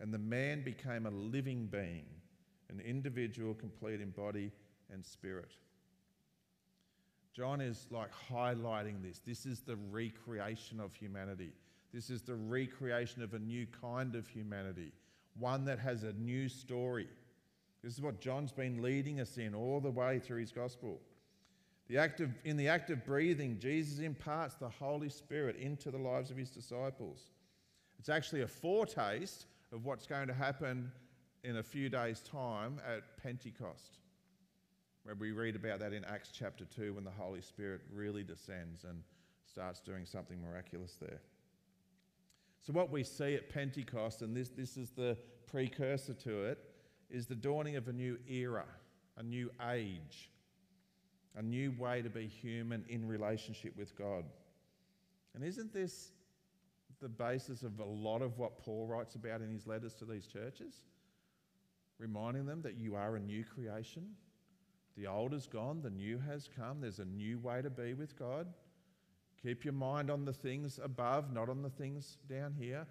And 0.00 0.12
the 0.12 0.18
man 0.18 0.62
became 0.62 1.06
a 1.06 1.10
living 1.10 1.66
being, 1.66 2.04
an 2.68 2.80
individual 2.80 3.54
complete 3.54 4.00
in 4.00 4.10
body 4.10 4.52
and 4.92 5.04
spirit. 5.04 5.52
John 7.32 7.60
is 7.60 7.86
like 7.90 8.10
highlighting 8.30 9.02
this. 9.02 9.20
This 9.26 9.46
is 9.46 9.60
the 9.60 9.76
recreation 9.90 10.80
of 10.80 10.94
humanity. 10.94 11.52
This 11.92 12.10
is 12.10 12.22
the 12.22 12.34
recreation 12.34 13.22
of 13.22 13.34
a 13.34 13.38
new 13.38 13.66
kind 13.80 14.14
of 14.14 14.26
humanity, 14.26 14.92
one 15.38 15.64
that 15.66 15.78
has 15.78 16.02
a 16.02 16.12
new 16.14 16.48
story. 16.48 17.08
This 17.82 17.94
is 17.94 18.00
what 18.00 18.20
John's 18.20 18.52
been 18.52 18.82
leading 18.82 19.20
us 19.20 19.38
in 19.38 19.54
all 19.54 19.80
the 19.80 19.90
way 19.90 20.18
through 20.18 20.40
his 20.40 20.52
gospel. 20.52 21.00
The 21.88 21.98
act 21.98 22.20
of, 22.20 22.30
in 22.44 22.56
the 22.56 22.68
act 22.68 22.90
of 22.90 23.04
breathing, 23.04 23.58
Jesus 23.60 24.00
imparts 24.00 24.56
the 24.56 24.68
Holy 24.68 25.08
Spirit 25.08 25.56
into 25.56 25.90
the 25.90 25.98
lives 25.98 26.30
of 26.30 26.36
his 26.36 26.50
disciples. 26.50 27.20
It's 27.98 28.08
actually 28.08 28.42
a 28.42 28.48
foretaste 28.48 29.46
of 29.72 29.84
what's 29.84 30.06
going 30.06 30.28
to 30.28 30.34
happen 30.34 30.90
in 31.44 31.58
a 31.58 31.62
few 31.62 31.88
days' 31.88 32.20
time 32.20 32.80
at 32.86 33.02
Pentecost 33.22 33.98
where 35.06 35.14
we 35.14 35.30
read 35.30 35.54
about 35.54 35.78
that 35.78 35.92
in 35.92 36.04
Acts 36.04 36.30
chapter 36.36 36.64
2 36.64 36.94
when 36.94 37.04
the 37.04 37.10
Holy 37.12 37.40
Spirit 37.40 37.80
really 37.94 38.24
descends 38.24 38.82
and 38.82 39.04
starts 39.44 39.78
doing 39.78 40.04
something 40.04 40.42
miraculous 40.42 40.96
there. 41.00 41.20
So, 42.60 42.72
what 42.72 42.90
we 42.90 43.04
see 43.04 43.36
at 43.36 43.48
Pentecost, 43.48 44.22
and 44.22 44.36
this, 44.36 44.48
this 44.48 44.76
is 44.76 44.90
the 44.90 45.16
precursor 45.46 46.12
to 46.14 46.46
it, 46.46 46.58
is 47.08 47.26
the 47.26 47.36
dawning 47.36 47.76
of 47.76 47.86
a 47.86 47.92
new 47.92 48.18
era, 48.28 48.64
a 49.16 49.22
new 49.22 49.48
age, 49.70 50.32
a 51.36 51.42
new 51.42 51.72
way 51.78 52.02
to 52.02 52.10
be 52.10 52.26
human 52.26 52.84
in 52.88 53.06
relationship 53.06 53.76
with 53.76 53.96
God. 53.96 54.24
And 55.36 55.44
isn't 55.44 55.72
this 55.72 56.10
the 57.00 57.08
basis 57.08 57.62
of 57.62 57.78
a 57.78 57.84
lot 57.84 58.22
of 58.22 58.38
what 58.38 58.58
Paul 58.58 58.86
writes 58.86 59.14
about 59.14 59.40
in 59.40 59.52
his 59.52 59.66
letters 59.66 59.94
to 59.94 60.04
these 60.04 60.26
churches? 60.26 60.82
Reminding 61.98 62.46
them 62.46 62.62
that 62.62 62.76
you 62.76 62.94
are 62.94 63.16
a 63.16 63.20
new 63.20 63.44
creation, 63.44 64.04
the 64.96 65.06
old 65.06 65.34
is 65.34 65.46
gone, 65.46 65.82
the 65.82 65.90
new 65.90 66.18
has 66.18 66.48
come. 66.56 66.80
There's 66.80 66.98
a 66.98 67.04
new 67.04 67.38
way 67.38 67.60
to 67.62 67.70
be 67.70 67.94
with 67.94 68.18
God. 68.18 68.46
Keep 69.42 69.64
your 69.64 69.74
mind 69.74 70.10
on 70.10 70.24
the 70.24 70.32
things 70.32 70.80
above, 70.82 71.32
not 71.32 71.48
on 71.48 71.62
the 71.62 71.70
things 71.70 72.16
down 72.28 72.54
here. 72.58 72.86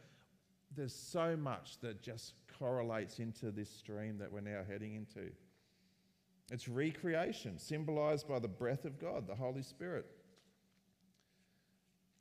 There's 0.75 0.95
so 0.95 1.35
much 1.35 1.79
that 1.81 2.01
just 2.01 2.33
correlates 2.59 3.19
into 3.19 3.51
this 3.51 3.69
stream 3.69 4.17
that 4.19 4.31
we're 4.31 4.41
now 4.41 4.61
heading 4.67 4.93
into. 4.93 5.31
It's 6.51 6.67
recreation, 6.67 7.57
symbolized 7.57 8.27
by 8.27 8.39
the 8.39 8.47
breath 8.47 8.85
of 8.85 8.99
God, 8.99 9.27
the 9.27 9.35
Holy 9.35 9.63
Spirit. 9.63 10.05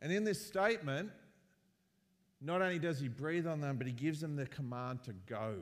And 0.00 0.10
in 0.12 0.24
this 0.24 0.44
statement, 0.44 1.10
not 2.44 2.62
only 2.62 2.78
does 2.78 3.00
he 3.00 3.08
breathe 3.08 3.46
on 3.46 3.60
them, 3.60 3.76
but 3.76 3.86
he 3.86 3.92
gives 3.92 4.20
them 4.20 4.36
the 4.36 4.46
command 4.46 5.02
to 5.04 5.12
go. 5.26 5.56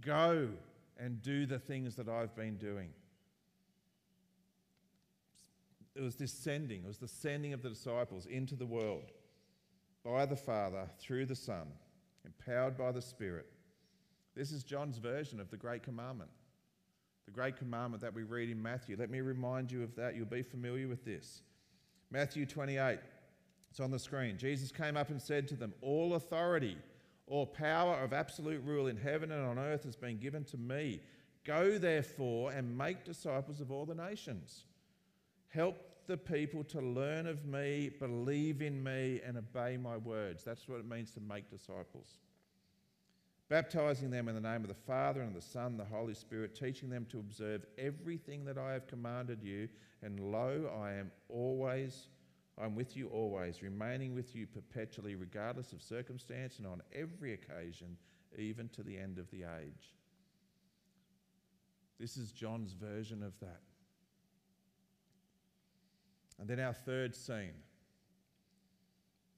Go 0.00 0.48
and 0.98 1.22
do 1.22 1.46
the 1.46 1.58
things 1.58 1.96
that 1.96 2.08
I've 2.08 2.34
been 2.36 2.56
doing 2.56 2.90
it 5.96 6.02
was 6.02 6.16
this 6.16 6.32
sending, 6.32 6.82
it 6.84 6.86
was 6.86 6.98
the 6.98 7.08
sending 7.08 7.52
of 7.52 7.62
the 7.62 7.70
disciples 7.70 8.26
into 8.26 8.54
the 8.54 8.66
world 8.66 9.12
by 10.04 10.26
the 10.26 10.36
Father 10.36 10.88
through 10.98 11.26
the 11.26 11.34
Son, 11.34 11.66
empowered 12.24 12.76
by 12.76 12.92
the 12.92 13.00
Spirit. 13.00 13.46
This 14.34 14.52
is 14.52 14.62
John's 14.62 14.98
version 14.98 15.40
of 15.40 15.50
the 15.50 15.56
Great 15.56 15.82
Commandment. 15.82 16.30
The 17.24 17.32
Great 17.32 17.56
Commandment 17.56 18.02
that 18.02 18.14
we 18.14 18.22
read 18.22 18.50
in 18.50 18.62
Matthew. 18.62 18.96
Let 18.98 19.10
me 19.10 19.20
remind 19.20 19.72
you 19.72 19.82
of 19.82 19.96
that. 19.96 20.14
You'll 20.14 20.26
be 20.26 20.42
familiar 20.42 20.86
with 20.86 21.04
this. 21.04 21.40
Matthew 22.10 22.46
28, 22.46 22.98
it's 23.76 23.80
on 23.82 23.90
the 23.90 23.98
screen. 23.98 24.38
Jesus 24.38 24.72
came 24.72 24.96
up 24.96 25.10
and 25.10 25.20
said 25.20 25.46
to 25.48 25.54
them, 25.54 25.74
All 25.82 26.14
authority, 26.14 26.78
all 27.26 27.44
power 27.44 28.02
of 28.02 28.14
absolute 28.14 28.62
rule 28.64 28.86
in 28.86 28.96
heaven 28.96 29.30
and 29.30 29.44
on 29.44 29.58
earth 29.58 29.84
has 29.84 29.94
been 29.94 30.16
given 30.16 30.44
to 30.44 30.56
me. 30.56 31.02
Go 31.44 31.76
therefore 31.76 32.52
and 32.52 32.78
make 32.78 33.04
disciples 33.04 33.60
of 33.60 33.70
all 33.70 33.84
the 33.84 33.94
nations 33.94 34.64
Help 35.48 35.76
the 36.06 36.16
people 36.16 36.64
to 36.64 36.80
learn 36.80 37.26
of 37.26 37.44
me, 37.44 37.90
believe 37.98 38.62
in 38.62 38.82
me, 38.82 39.20
and 39.22 39.36
obey 39.36 39.76
my 39.76 39.98
words. 39.98 40.42
That's 40.42 40.66
what 40.66 40.80
it 40.80 40.88
means 40.88 41.10
to 41.10 41.20
make 41.20 41.50
disciples. 41.50 42.18
Baptizing 43.50 44.10
them 44.10 44.26
in 44.28 44.34
the 44.34 44.40
name 44.40 44.62
of 44.62 44.68
the 44.68 44.74
Father 44.74 45.20
and 45.20 45.36
the 45.36 45.42
Son, 45.42 45.66
and 45.66 45.80
the 45.80 45.84
Holy 45.84 46.14
Spirit, 46.14 46.54
teaching 46.54 46.88
them 46.88 47.06
to 47.10 47.18
observe 47.18 47.66
everything 47.76 48.46
that 48.46 48.56
I 48.56 48.72
have 48.72 48.86
commanded 48.86 49.42
you. 49.42 49.68
And 50.02 50.32
lo, 50.32 50.70
I 50.82 50.92
am 50.92 51.10
always, 51.28 52.08
I'm 52.60 52.74
with 52.74 52.96
you 52.96 53.08
always, 53.08 53.62
remaining 53.62 54.14
with 54.14 54.34
you 54.34 54.46
perpetually, 54.46 55.14
regardless 55.14 55.72
of 55.72 55.82
circumstance 55.82 56.58
and 56.58 56.66
on 56.66 56.82
every 56.94 57.34
occasion, 57.34 57.96
even 58.38 58.68
to 58.70 58.82
the 58.82 58.96
end 58.96 59.18
of 59.18 59.30
the 59.30 59.42
age. 59.42 59.94
This 62.00 62.16
is 62.16 62.32
John's 62.32 62.72
version 62.72 63.22
of 63.22 63.38
that. 63.40 63.60
And 66.38 66.48
then 66.48 66.60
our 66.60 66.72
third 66.72 67.14
scene, 67.14 67.54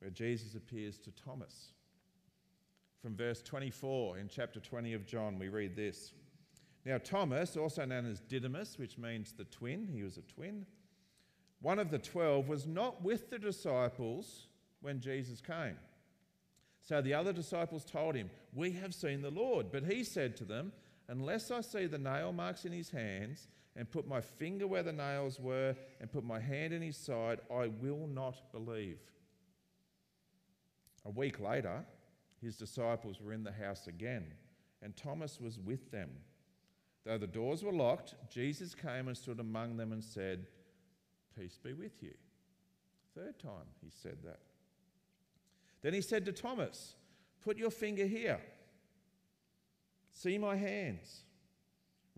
where 0.00 0.10
Jesus 0.10 0.54
appears 0.54 0.98
to 0.98 1.10
Thomas. 1.10 1.72
From 3.02 3.16
verse 3.16 3.42
24 3.42 4.18
in 4.18 4.28
chapter 4.28 4.60
20 4.60 4.94
of 4.94 5.06
John, 5.06 5.38
we 5.38 5.48
read 5.48 5.76
this. 5.76 6.12
Now, 6.84 6.98
Thomas, 6.98 7.56
also 7.56 7.84
known 7.84 8.06
as 8.06 8.20
Didymus, 8.20 8.78
which 8.78 8.98
means 8.98 9.32
the 9.32 9.44
twin, 9.44 9.86
he 9.86 10.02
was 10.02 10.18
a 10.18 10.22
twin, 10.22 10.66
one 11.60 11.78
of 11.78 11.90
the 11.90 11.98
twelve, 11.98 12.48
was 12.48 12.66
not 12.66 13.02
with 13.02 13.30
the 13.30 13.38
disciples 13.38 14.46
when 14.80 15.00
Jesus 15.00 15.40
came. 15.40 15.76
So 16.80 17.02
the 17.02 17.14
other 17.14 17.32
disciples 17.32 17.84
told 17.84 18.14
him, 18.14 18.30
We 18.54 18.72
have 18.72 18.94
seen 18.94 19.22
the 19.22 19.30
Lord. 19.30 19.66
But 19.70 19.84
he 19.84 20.04
said 20.04 20.36
to 20.36 20.44
them, 20.44 20.72
Unless 21.08 21.50
I 21.50 21.60
see 21.62 21.86
the 21.86 21.98
nail 21.98 22.32
marks 22.32 22.64
in 22.64 22.72
his 22.72 22.90
hands 22.90 23.48
and 23.76 23.90
put 23.90 24.06
my 24.06 24.20
finger 24.20 24.66
where 24.66 24.82
the 24.82 24.92
nails 24.92 25.38
were 25.38 25.74
and 26.00 26.10
put 26.10 26.24
my 26.24 26.40
hand 26.40 26.72
in 26.72 26.82
his 26.82 26.96
side, 26.96 27.40
I 27.50 27.68
will 27.68 28.06
not 28.06 28.52
believe. 28.52 28.98
A 31.04 31.10
week 31.10 31.40
later, 31.40 31.84
his 32.40 32.56
disciples 32.56 33.20
were 33.20 33.32
in 33.32 33.44
the 33.44 33.52
house 33.52 33.86
again, 33.86 34.26
and 34.82 34.96
Thomas 34.96 35.40
was 35.40 35.58
with 35.58 35.90
them. 35.90 36.10
Though 37.04 37.18
the 37.18 37.26
doors 37.26 37.62
were 37.62 37.72
locked, 37.72 38.14
Jesus 38.30 38.74
came 38.74 39.08
and 39.08 39.16
stood 39.16 39.40
among 39.40 39.76
them 39.76 39.92
and 39.92 40.04
said, 40.04 40.46
Peace 41.38 41.58
be 41.62 41.72
with 41.72 42.02
you. 42.02 42.14
Third 43.14 43.38
time 43.38 43.66
he 43.82 43.90
said 43.90 44.18
that. 44.24 44.40
Then 45.82 45.94
he 45.94 46.00
said 46.00 46.24
to 46.24 46.32
Thomas, 46.32 46.94
Put 47.44 47.56
your 47.56 47.70
finger 47.70 48.06
here. 48.06 48.40
See 50.10 50.38
my 50.38 50.56
hands 50.56 51.22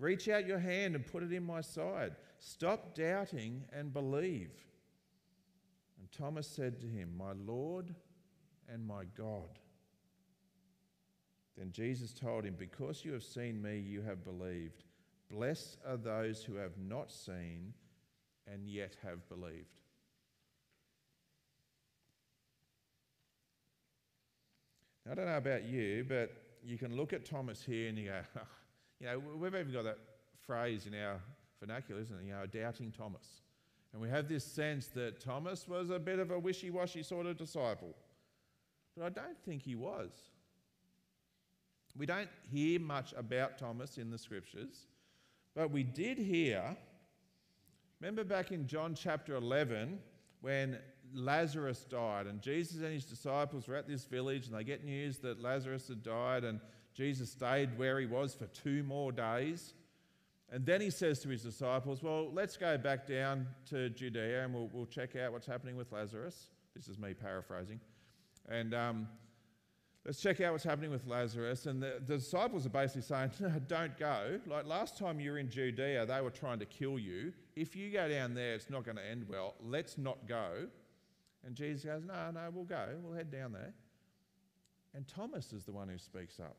Reach 0.01 0.31
out 0.31 0.47
your 0.47 0.59
hand 0.59 0.95
and 0.95 1.07
put 1.07 1.23
it 1.23 1.31
in 1.31 1.45
my 1.45 1.61
side. 1.61 2.17
Stop 2.39 2.95
doubting 2.95 3.63
and 3.71 3.93
believe. 3.93 4.51
And 5.99 6.11
Thomas 6.11 6.47
said 6.47 6.81
to 6.81 6.87
him, 6.87 7.15
My 7.19 7.33
Lord 7.47 7.95
and 8.67 8.85
my 8.87 9.05
God. 9.15 9.59
Then 11.59 11.71
Jesus 11.71 12.15
told 12.15 12.47
him, 12.47 12.55
Because 12.59 13.05
you 13.05 13.13
have 13.13 13.23
seen 13.23 13.61
me, 13.61 13.79
you 13.79 14.01
have 14.01 14.25
believed. 14.25 14.85
Blessed 15.31 15.77
are 15.87 15.99
those 15.99 16.43
who 16.43 16.55
have 16.55 16.79
not 16.79 17.13
seen 17.13 17.75
and 18.53 18.67
yet 18.67 18.97
have 19.03 19.29
believed. 19.29 19.81
I 25.11 25.15
don't 25.15 25.27
know 25.27 25.37
about 25.37 25.65
you, 25.65 26.05
but 26.09 26.31
you 26.63 26.79
can 26.79 26.97
look 26.97 27.13
at 27.13 27.25
Thomas 27.25 27.65
here 27.65 27.89
and 27.89 27.99
you 27.99 28.09
go, 28.09 28.21
oh, 28.37 28.41
you 29.01 29.07
know, 29.07 29.19
we've 29.19 29.55
even 29.55 29.73
got 29.73 29.85
that 29.85 29.99
phrase 30.47 30.87
in 30.87 30.95
our 30.95 31.21
vernacular, 31.59 32.01
isn't 32.01 32.17
it? 32.17 32.25
You 32.27 32.33
know, 32.33 32.47
doubting 32.47 32.93
Thomas. 32.93 33.43
And 33.93 34.01
we 34.01 34.09
have 34.09 34.29
this 34.29 34.45
sense 34.45 34.87
that 34.89 35.21
Thomas 35.21 35.67
was 35.67 35.91
a 35.91 35.99
bit 35.99 36.19
of 36.19 36.31
a 36.31 36.39
wishy 36.39 36.71
washy 36.71 37.03
sort 37.03 37.27
of 37.27 37.37
disciple. 37.37 37.95
But 38.97 39.05
I 39.05 39.09
don't 39.09 39.39
think 39.45 39.63
he 39.63 39.75
was. 39.75 40.11
We 41.97 42.07
don't 42.07 42.29
hear 42.53 42.79
much 42.79 43.13
about 43.17 43.59
Thomas 43.59 43.99
in 43.99 44.11
the 44.11 44.19
scriptures, 44.19 44.87
but 45.57 45.71
we 45.71 45.83
did 45.83 46.19
hear. 46.19 46.77
Remember 48.01 48.25
back 48.25 48.51
in 48.51 48.67
John 48.67 48.95
chapter 48.95 49.35
11 49.35 49.99
when 50.41 50.79
Lazarus 51.13 51.85
died, 51.85 52.27
and 52.27 52.41
Jesus 52.41 52.77
and 52.77 52.93
his 52.93 53.05
disciples 53.05 53.69
were 53.69 53.77
at 53.77 53.87
this 53.87 54.05
village, 54.05 54.47
and 54.47 54.55
they 54.55 54.65
get 54.65 54.85
news 54.85 55.19
that 55.19 55.43
Lazarus 55.43 55.89
had 55.89 56.03
died, 56.03 56.45
and 56.45 56.61
Jesus 56.95 57.31
stayed 57.31 57.77
where 57.77 58.01
he 58.01 58.07
was 58.07 58.35
for 58.35 58.47
two 58.47 58.83
more 58.85 59.13
days. 59.13 59.75
And 60.53 60.65
then 60.65 60.81
he 60.81 60.91
says 60.91 61.21
to 61.21 61.29
his 61.29 61.43
disciples, 61.43 62.03
Well, 62.03 62.33
let's 62.33 62.57
go 62.57 62.77
back 62.79 63.07
down 63.07 63.47
to 63.69 63.91
Judea 63.91 64.45
and 64.45 64.53
we'll, 64.53 64.69
we'll 64.73 64.87
check 64.87 65.15
out 65.15 65.33
what's 65.33 65.47
happening 65.47 65.77
with 65.77 65.93
Lazarus. 65.93 66.49
This 66.75 66.89
is 66.89 66.99
me 66.99 67.15
paraphrasing. 67.15 67.79
And 68.49 68.75
um, 68.75 69.09
let's 70.05 70.21
check 70.21 70.41
out 70.41 70.51
what's 70.51 70.65
happening 70.65 70.91
with 70.91 71.07
Lazarus. 71.07 71.67
And 71.67 71.81
the, 71.81 72.03
the 72.05 72.17
disciples 72.17 72.67
are 72.67 72.71
basically 72.71 73.03
saying, 73.03 73.31
No, 73.41 73.53
don't 73.69 73.97
go. 73.97 74.41
Like 74.47 74.67
last 74.67 74.99
time 74.99 75.21
you 75.21 75.31
were 75.31 75.39
in 75.39 75.51
Judea, 75.51 76.05
they 76.07 76.21
were 76.21 76.31
trying 76.31 76.59
to 76.59 76.67
kill 76.67 76.99
you. 76.99 77.33
If 77.61 77.77
you 77.77 77.91
go 77.91 78.09
down 78.09 78.33
there, 78.33 78.55
it's 78.55 78.71
not 78.71 78.85
going 78.85 78.97
to 78.97 79.05
end 79.05 79.27
well. 79.29 79.55
Let's 79.63 79.99
not 79.99 80.27
go. 80.27 80.67
And 81.45 81.55
Jesus 81.55 81.85
goes, 81.85 82.03
No, 82.07 82.31
no, 82.33 82.49
we'll 82.51 82.65
go. 82.65 82.87
We'll 83.03 83.13
head 83.13 83.31
down 83.31 83.53
there. 83.53 83.75
And 84.95 85.07
Thomas 85.07 85.53
is 85.53 85.67
the 85.67 85.73
one 85.73 85.91
who 85.91 85.99
speaks 85.99 86.41
up. 86.41 86.57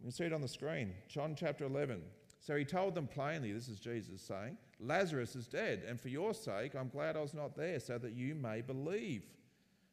You 0.00 0.04
can 0.04 0.12
see 0.12 0.24
it 0.24 0.34
on 0.34 0.42
the 0.42 0.48
screen. 0.48 0.92
John 1.08 1.34
chapter 1.34 1.64
11. 1.64 2.02
So 2.40 2.56
he 2.56 2.66
told 2.66 2.94
them 2.94 3.06
plainly, 3.06 3.52
this 3.52 3.68
is 3.68 3.80
Jesus 3.80 4.20
saying, 4.20 4.58
Lazarus 4.78 5.34
is 5.34 5.46
dead, 5.46 5.82
and 5.88 5.98
for 5.98 6.10
your 6.10 6.34
sake 6.34 6.74
I'm 6.74 6.90
glad 6.90 7.16
I 7.16 7.22
was 7.22 7.32
not 7.32 7.56
there, 7.56 7.80
so 7.80 7.96
that 7.96 8.12
you 8.12 8.34
may 8.34 8.60
believe. 8.60 9.24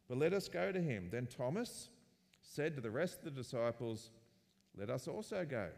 But 0.10 0.18
let 0.18 0.34
us 0.34 0.50
go 0.50 0.74
to 0.74 0.82
him. 0.82 1.08
Then 1.10 1.28
Thomas 1.28 1.88
said 2.42 2.75
to 2.75 2.82
the 2.82 2.92
rest 2.92 3.20
of 3.20 3.24
the 3.24 3.32
disciples, 3.32 4.12
Let 4.78 4.90
us 4.90 5.08
also 5.08 5.46
go, 5.50 5.70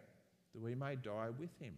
that 0.56 0.62
we 0.64 0.74
may 0.74 0.96
die 0.96 1.30
with 1.38 1.56
him. 1.60 1.76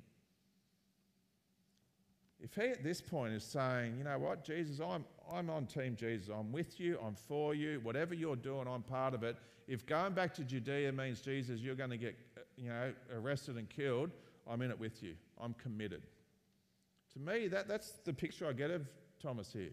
If 2.40 2.56
he 2.56 2.64
at 2.64 2.84
this 2.84 3.02
point 3.02 3.34
is 3.34 3.44
saying, 3.44 3.96
you 3.98 4.04
know 4.04 4.20
what, 4.20 4.44
Jesus, 4.44 4.80
I'm, 4.80 5.06
I'm 5.32 5.50
on 5.50 5.66
Team 5.66 5.96
Jesus, 5.96 6.30
I'm 6.30 6.52
with 6.52 6.80
you, 6.80 7.00
I'm 7.04 7.16
for 7.16 7.56
you, 7.56 7.80
whatever 7.82 8.14
you're 8.14 8.36
doing, 8.36 8.68
I'm 8.68 8.84
part 8.84 9.14
of 9.14 9.24
it. 9.24 9.38
If 9.68 9.86
going 9.86 10.14
back 10.14 10.34
to 10.36 10.44
Judea 10.44 10.92
means, 10.92 11.22
Jesus, 11.22 11.62
you're 11.62 11.76
going 11.76 11.90
to 11.90 11.98
get 11.98 12.16
uh, 12.38 12.42
you 12.58 12.70
know, 12.70 12.94
arrested 13.14 13.58
and 13.58 13.70
killed, 13.70 14.12
I'm 14.48 14.62
in 14.62 14.70
it 14.70 14.80
with 14.80 15.02
you. 15.02 15.16
I'm 15.42 15.54
committed. 15.54 16.04
To 17.14 17.20
me, 17.20 17.48
that, 17.48 17.68
that's 17.68 17.92
the 18.04 18.14
picture 18.14 18.48
I 18.48 18.54
get 18.54 18.70
of 18.70 18.88
Thomas 19.22 19.52
here. 19.52 19.72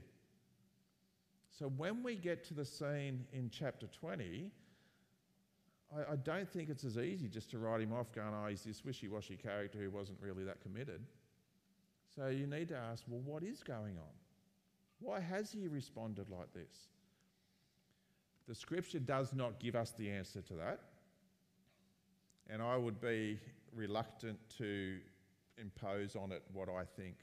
So 1.51 1.67
when 1.77 2.03
we 2.03 2.15
get 2.15 2.45
to 2.45 2.55
the 2.55 2.65
scene 2.65 3.27
in 3.33 3.51
chapter 3.51 3.87
20, 3.87 4.51
I, 5.95 6.13
I 6.13 6.17
don't 6.17 6.49
think 6.49 6.71
it's 6.71 6.85
as 6.85 6.97
easy 6.97 7.29
just 7.29 7.51
to 7.51 7.59
write 7.59 7.81
him 7.81 7.93
off 7.93 8.13
going, 8.13 8.29
oh, 8.33 8.47
he's 8.49 8.63
this 8.63 8.85
wishy 8.85 9.09
washy 9.09 9.37
character 9.37 9.79
who 9.79 9.91
wasn't 9.91 10.19
really 10.23 10.45
that 10.45 10.63
committed. 10.63 11.03
So 12.17 12.29
you 12.29 12.47
need 12.47 12.69
to 12.69 12.77
ask, 12.77 13.05
well, 13.09 13.23
what 13.25 13.43
is 13.43 13.63
going 13.63 13.97
on? 13.97 14.13
Why 15.01 15.21
has 15.21 15.51
he 15.51 15.67
responded 15.67 16.29
like 16.29 16.53
this? 16.53 16.89
The 18.49 18.55
scripture 18.55 18.99
does 18.99 19.33
not 19.33 19.59
give 19.59 19.75
us 19.75 19.93
the 19.93 20.11
answer 20.11 20.43
to 20.43 20.55
that. 20.55 20.81
And 22.51 22.61
I 22.61 22.77
would 22.77 23.01
be 23.01 23.39
reluctant 23.75 24.39
to 24.59 24.99
impose 25.59 26.17
on 26.17 26.33
it 26.33 26.43
what 26.53 26.69
I 26.69 26.85
think. 26.97 27.17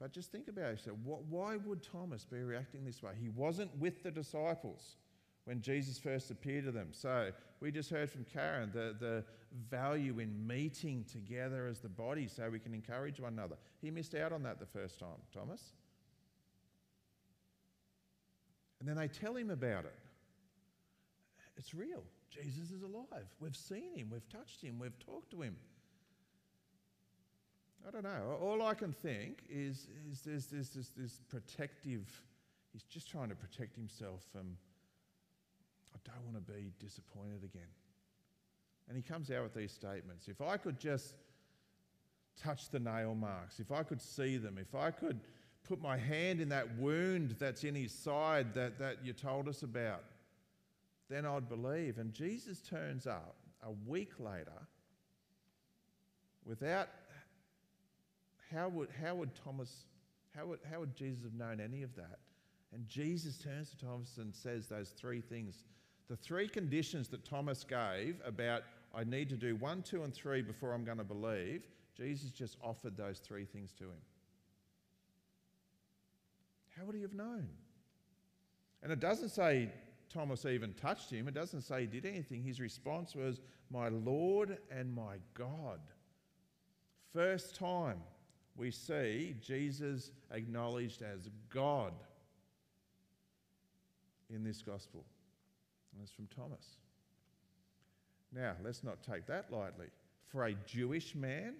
But 0.00 0.12
just 0.12 0.32
think 0.32 0.48
about 0.48 0.72
it. 0.72 0.80
Why 1.04 1.56
would 1.56 1.82
Thomas 1.82 2.24
be 2.24 2.42
reacting 2.42 2.84
this 2.84 3.02
way? 3.02 3.12
He 3.20 3.28
wasn't 3.28 3.74
with 3.78 4.02
the 4.02 4.10
disciples 4.10 4.96
when 5.44 5.60
Jesus 5.60 5.98
first 5.98 6.30
appeared 6.30 6.64
to 6.64 6.72
them. 6.72 6.88
So 6.92 7.30
we 7.60 7.70
just 7.70 7.90
heard 7.90 8.10
from 8.10 8.24
Karen 8.24 8.70
the, 8.72 8.94
the 8.98 9.24
value 9.70 10.18
in 10.18 10.46
meeting 10.46 11.04
together 11.10 11.66
as 11.66 11.80
the 11.80 11.88
body 11.88 12.26
so 12.26 12.48
we 12.50 12.58
can 12.58 12.74
encourage 12.74 13.20
one 13.20 13.32
another. 13.32 13.56
He 13.80 13.90
missed 13.90 14.14
out 14.14 14.32
on 14.32 14.42
that 14.44 14.60
the 14.60 14.66
first 14.66 14.98
time, 14.98 15.08
Thomas. 15.32 15.60
And 18.80 18.88
then 18.88 18.96
they 18.96 19.08
tell 19.08 19.36
him 19.36 19.50
about 19.50 19.84
it. 19.84 19.94
It's 21.56 21.74
real. 21.74 22.02
Jesus 22.30 22.70
is 22.70 22.82
alive. 22.82 23.26
We've 23.40 23.56
seen 23.56 23.94
him, 23.94 24.08
we've 24.10 24.28
touched 24.28 24.62
him, 24.62 24.78
we've 24.78 24.98
talked 24.98 25.30
to 25.32 25.42
him. 25.42 25.56
I 27.86 27.90
don't 27.90 28.04
know. 28.04 28.38
All 28.40 28.62
I 28.62 28.74
can 28.74 28.92
think 28.92 29.42
is, 29.50 29.88
is 30.10 30.22
there's, 30.22 30.46
there's 30.46 30.70
this, 30.70 30.88
this 30.96 31.20
protective, 31.28 32.08
he's 32.72 32.84
just 32.84 33.10
trying 33.10 33.28
to 33.28 33.34
protect 33.34 33.76
himself 33.76 34.22
from, 34.32 34.56
Don't 36.04 36.24
want 36.24 36.46
to 36.46 36.52
be 36.52 36.72
disappointed 36.80 37.44
again. 37.44 37.68
And 38.88 38.96
he 38.96 39.02
comes 39.02 39.30
out 39.30 39.42
with 39.42 39.54
these 39.54 39.72
statements. 39.72 40.28
If 40.28 40.40
I 40.40 40.56
could 40.56 40.78
just 40.78 41.14
touch 42.42 42.70
the 42.70 42.80
nail 42.80 43.14
marks, 43.14 43.60
if 43.60 43.70
I 43.70 43.82
could 43.82 44.00
see 44.00 44.36
them, 44.36 44.58
if 44.58 44.74
I 44.74 44.90
could 44.90 45.20
put 45.68 45.80
my 45.80 45.96
hand 45.96 46.40
in 46.40 46.48
that 46.48 46.76
wound 46.76 47.36
that's 47.38 47.64
in 47.64 47.74
his 47.74 47.92
side 47.92 48.54
that, 48.54 48.78
that 48.78 48.98
you 49.04 49.12
told 49.12 49.48
us 49.48 49.62
about, 49.62 50.02
then 51.08 51.24
I'd 51.24 51.48
believe. 51.48 51.98
And 51.98 52.12
Jesus 52.12 52.60
turns 52.60 53.06
up 53.06 53.36
a 53.62 53.70
week 53.86 54.18
later 54.18 54.66
without. 56.44 56.88
How 58.52 58.68
would, 58.68 58.88
how 59.02 59.14
would 59.14 59.30
Thomas, 59.44 59.84
how 60.36 60.46
would, 60.46 60.58
how 60.70 60.80
would 60.80 60.94
Jesus 60.94 61.24
have 61.24 61.34
known 61.34 61.58
any 61.60 61.82
of 61.82 61.94
that? 61.96 62.18
And 62.74 62.86
Jesus 62.88 63.38
turns 63.38 63.70
to 63.70 63.78
Thomas 63.78 64.18
and 64.18 64.34
says 64.34 64.66
those 64.66 64.90
three 64.90 65.20
things. 65.20 65.64
The 66.12 66.18
three 66.18 66.46
conditions 66.46 67.08
that 67.08 67.24
Thomas 67.24 67.64
gave 67.64 68.20
about, 68.22 68.64
I 68.94 69.02
need 69.02 69.30
to 69.30 69.34
do 69.34 69.56
one, 69.56 69.80
two, 69.80 70.02
and 70.02 70.12
three 70.12 70.42
before 70.42 70.74
I'm 70.74 70.84
going 70.84 70.98
to 70.98 71.04
believe, 71.04 71.66
Jesus 71.96 72.30
just 72.32 72.58
offered 72.62 72.98
those 72.98 73.18
three 73.18 73.46
things 73.46 73.72
to 73.78 73.84
him. 73.84 74.02
How 76.76 76.84
would 76.84 76.94
he 76.94 77.00
have 77.00 77.14
known? 77.14 77.48
And 78.82 78.92
it 78.92 79.00
doesn't 79.00 79.30
say 79.30 79.70
Thomas 80.12 80.44
even 80.44 80.74
touched 80.74 81.10
him. 81.10 81.28
It 81.28 81.34
doesn't 81.34 81.62
say 81.62 81.80
he 81.80 81.86
did 81.86 82.04
anything. 82.04 82.42
His 82.42 82.60
response 82.60 83.14
was, 83.14 83.40
My 83.70 83.88
Lord 83.88 84.58
and 84.70 84.94
my 84.94 85.16
God. 85.32 85.80
First 87.14 87.56
time 87.56 88.02
we 88.54 88.70
see 88.70 89.34
Jesus 89.40 90.10
acknowledged 90.30 91.00
as 91.00 91.30
God 91.48 91.94
in 94.28 94.44
this 94.44 94.60
gospel. 94.60 95.06
And 95.92 96.02
it's 96.02 96.12
from 96.12 96.28
Thomas. 96.34 96.64
Now, 98.34 98.54
let's 98.64 98.82
not 98.82 99.02
take 99.02 99.26
that 99.26 99.52
lightly. 99.52 99.88
For 100.28 100.46
a 100.46 100.54
Jewish 100.66 101.14
man 101.14 101.54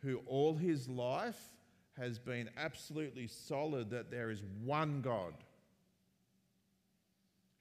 who 0.00 0.20
all 0.26 0.56
his 0.56 0.88
life 0.88 1.40
has 1.96 2.18
been 2.18 2.50
absolutely 2.56 3.28
solid 3.28 3.90
that 3.90 4.10
there 4.10 4.30
is 4.30 4.42
one 4.64 5.00
God 5.02 5.34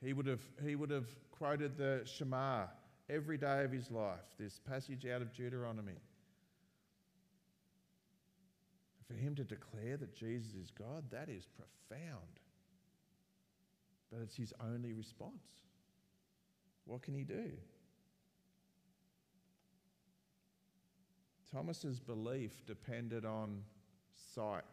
he 0.03 0.13
would 0.13 0.25
have, 0.25 0.41
he 0.65 0.75
would 0.75 0.89
have 0.89 1.07
quoted 1.31 1.77
the 1.77 2.01
Shema 2.05 2.65
every 3.09 3.37
day 3.37 3.63
of 3.63 3.71
his 3.71 3.91
life, 3.91 4.19
this 4.39 4.59
passage 4.59 5.05
out 5.05 5.21
of 5.21 5.33
Deuteronomy. 5.33 5.99
For 9.07 9.13
him 9.13 9.35
to 9.35 9.43
declare 9.43 9.97
that 9.97 10.15
Jesus 10.15 10.53
is 10.55 10.71
God, 10.71 11.03
that 11.11 11.29
is 11.29 11.45
profound. 11.45 12.39
But 14.11 14.21
it's 14.21 14.35
his 14.35 14.53
only 14.61 14.93
response. 14.93 15.61
What 16.85 17.01
can 17.01 17.13
he 17.13 17.23
do? 17.23 17.51
Thomas's 21.53 21.99
belief 21.99 22.65
depended 22.65 23.25
on 23.25 23.61
sight. 24.33 24.63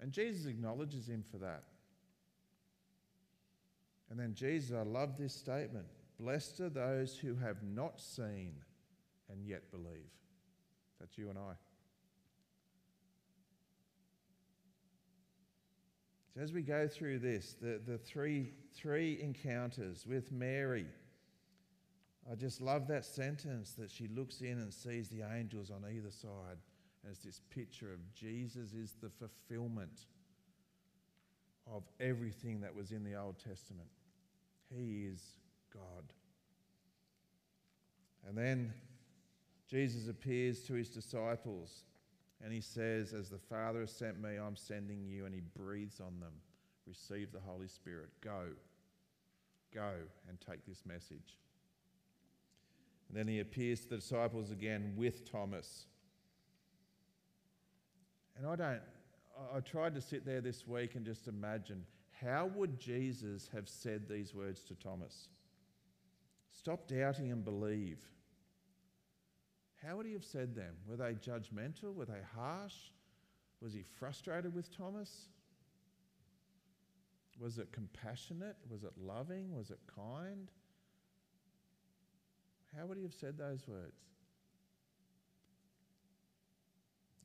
And 0.00 0.12
Jesus 0.12 0.46
acknowledges 0.46 1.08
him 1.08 1.24
for 1.30 1.38
that. 1.38 1.64
And 4.10 4.18
then 4.18 4.34
Jesus, 4.34 4.76
I 4.76 4.82
love 4.82 5.16
this 5.16 5.34
statement 5.34 5.86
Blessed 6.20 6.60
are 6.60 6.68
those 6.68 7.16
who 7.16 7.34
have 7.36 7.62
not 7.62 8.00
seen 8.00 8.52
and 9.30 9.44
yet 9.44 9.70
believe. 9.70 10.10
That's 11.00 11.16
you 11.16 11.30
and 11.30 11.38
I. 11.38 11.54
So 16.34 16.40
as 16.40 16.52
we 16.52 16.62
go 16.62 16.88
through 16.88 17.18
this, 17.18 17.56
the, 17.60 17.80
the 17.86 17.98
three, 17.98 18.52
three 18.74 19.20
encounters 19.20 20.06
with 20.06 20.32
Mary, 20.32 20.86
I 22.30 22.34
just 22.36 22.60
love 22.60 22.86
that 22.88 23.04
sentence 23.04 23.72
that 23.72 23.90
she 23.90 24.08
looks 24.08 24.40
in 24.40 24.52
and 24.52 24.72
sees 24.72 25.08
the 25.08 25.22
angels 25.34 25.70
on 25.70 25.84
either 25.90 26.10
side. 26.10 26.58
As 27.10 27.18
this 27.18 27.40
picture 27.50 27.92
of 27.92 28.14
Jesus 28.14 28.72
is 28.74 28.94
the 29.02 29.10
fulfillment 29.10 30.06
of 31.66 31.82
everything 31.98 32.60
that 32.60 32.74
was 32.74 32.92
in 32.92 33.02
the 33.02 33.16
Old 33.16 33.36
Testament. 33.38 33.88
He 34.72 35.06
is 35.12 35.20
God. 35.72 36.04
And 38.26 38.38
then 38.38 38.72
Jesus 39.68 40.08
appears 40.08 40.60
to 40.62 40.74
his 40.74 40.88
disciples 40.88 41.82
and 42.42 42.52
he 42.52 42.60
says, 42.60 43.12
As 43.12 43.28
the 43.28 43.38
Father 43.38 43.80
has 43.80 43.92
sent 43.92 44.20
me, 44.20 44.36
I'm 44.36 44.56
sending 44.56 45.04
you. 45.06 45.26
And 45.26 45.34
he 45.34 45.42
breathes 45.56 46.00
on 46.00 46.18
them. 46.20 46.32
Receive 46.86 47.32
the 47.32 47.40
Holy 47.40 47.68
Spirit. 47.68 48.08
Go. 48.20 48.46
Go 49.72 49.92
and 50.28 50.38
take 50.40 50.66
this 50.66 50.82
message. 50.84 51.38
And 53.08 53.16
then 53.16 53.28
he 53.28 53.40
appears 53.40 53.80
to 53.82 53.90
the 53.90 53.96
disciples 53.96 54.50
again 54.50 54.94
with 54.96 55.30
Thomas. 55.30 55.86
And 58.36 58.46
I 58.46 58.56
don't, 58.56 58.80
I 59.54 59.60
tried 59.60 59.94
to 59.94 60.00
sit 60.00 60.26
there 60.26 60.40
this 60.40 60.66
week 60.66 60.94
and 60.96 61.04
just 61.04 61.28
imagine 61.28 61.84
how 62.20 62.50
would 62.54 62.78
Jesus 62.78 63.48
have 63.52 63.68
said 63.68 64.08
these 64.08 64.34
words 64.34 64.62
to 64.64 64.74
Thomas? 64.74 65.28
Stop 66.50 66.88
doubting 66.88 67.30
and 67.30 67.44
believe. 67.44 67.98
How 69.84 69.96
would 69.96 70.06
he 70.06 70.12
have 70.12 70.24
said 70.24 70.54
them? 70.54 70.74
Were 70.86 70.96
they 70.96 71.14
judgmental? 71.14 71.94
Were 71.94 72.04
they 72.04 72.20
harsh? 72.36 72.74
Was 73.60 73.72
he 73.72 73.82
frustrated 73.98 74.54
with 74.54 74.74
Thomas? 74.76 75.28
Was 77.40 77.58
it 77.58 77.72
compassionate? 77.72 78.56
Was 78.70 78.84
it 78.84 78.92
loving? 78.96 79.56
Was 79.56 79.70
it 79.70 79.80
kind? 79.94 80.50
How 82.76 82.86
would 82.86 82.96
he 82.96 83.02
have 83.02 83.14
said 83.14 83.36
those 83.36 83.66
words? 83.66 83.98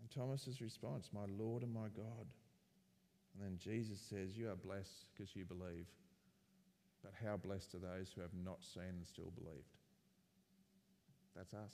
And 0.01 0.09
Thomas's 0.09 0.61
response, 0.61 1.09
My 1.13 1.25
Lord 1.37 1.63
and 1.63 1.73
my 1.73 1.87
God. 1.95 2.25
And 3.33 3.43
then 3.43 3.57
Jesus 3.59 3.99
says, 3.99 4.35
You 4.35 4.49
are 4.49 4.55
blessed 4.55 5.05
because 5.13 5.35
you 5.35 5.45
believe. 5.45 5.87
But 7.03 7.13
how 7.23 7.37
blessed 7.37 7.75
are 7.75 7.79
those 7.79 8.11
who 8.13 8.21
have 8.21 8.33
not 8.43 8.63
seen 8.63 8.95
and 8.97 9.05
still 9.05 9.31
believed? 9.37 9.77
That's 11.35 11.53
us. 11.53 11.73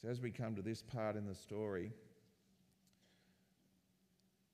So, 0.00 0.08
as 0.08 0.20
we 0.20 0.30
come 0.30 0.54
to 0.56 0.62
this 0.62 0.82
part 0.82 1.16
in 1.16 1.26
the 1.26 1.34
story, 1.34 1.92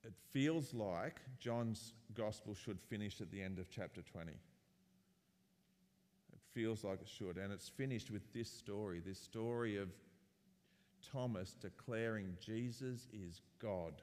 it 0.04 0.14
feels 0.32 0.72
like 0.74 1.20
John's 1.38 1.94
gospel 2.14 2.54
should 2.54 2.80
finish 2.88 3.20
at 3.20 3.30
the 3.30 3.42
end 3.42 3.58
of 3.58 3.70
chapter 3.70 4.02
20. 4.02 4.30
It 4.30 4.38
feels 6.52 6.84
like 6.84 7.00
it 7.00 7.08
should. 7.08 7.38
And 7.38 7.52
it's 7.52 7.68
finished 7.68 8.10
with 8.10 8.32
this 8.32 8.50
story 8.50 9.00
this 9.00 9.18
story 9.18 9.76
of 9.76 9.88
Thomas 11.10 11.54
declaring 11.60 12.36
Jesus 12.40 13.08
is 13.12 13.40
God. 13.60 13.94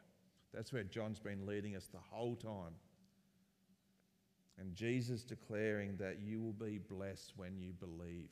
That's 0.54 0.74
where 0.74 0.84
John's 0.84 1.20
been 1.20 1.46
leading 1.46 1.76
us 1.76 1.88
the 1.88 2.00
whole 2.12 2.36
time. 2.36 2.76
And 4.58 4.76
Jesus 4.76 5.24
declaring 5.24 5.96
that 5.98 6.20
you 6.22 6.42
will 6.42 6.54
be 6.54 6.80
blessed 6.80 7.34
when 7.38 7.58
you 7.58 7.72
believe. 7.72 8.28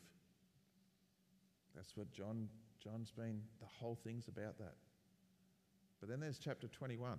That's 1.73 1.95
what 1.95 2.11
John 2.11 2.49
John's 2.83 3.11
been, 3.11 3.41
the 3.59 3.65
whole 3.65 3.97
thing's 4.03 4.27
about 4.27 4.57
that. 4.59 4.75
But 5.99 6.09
then 6.09 6.19
there's 6.19 6.39
chapter 6.39 6.67
21, 6.67 7.17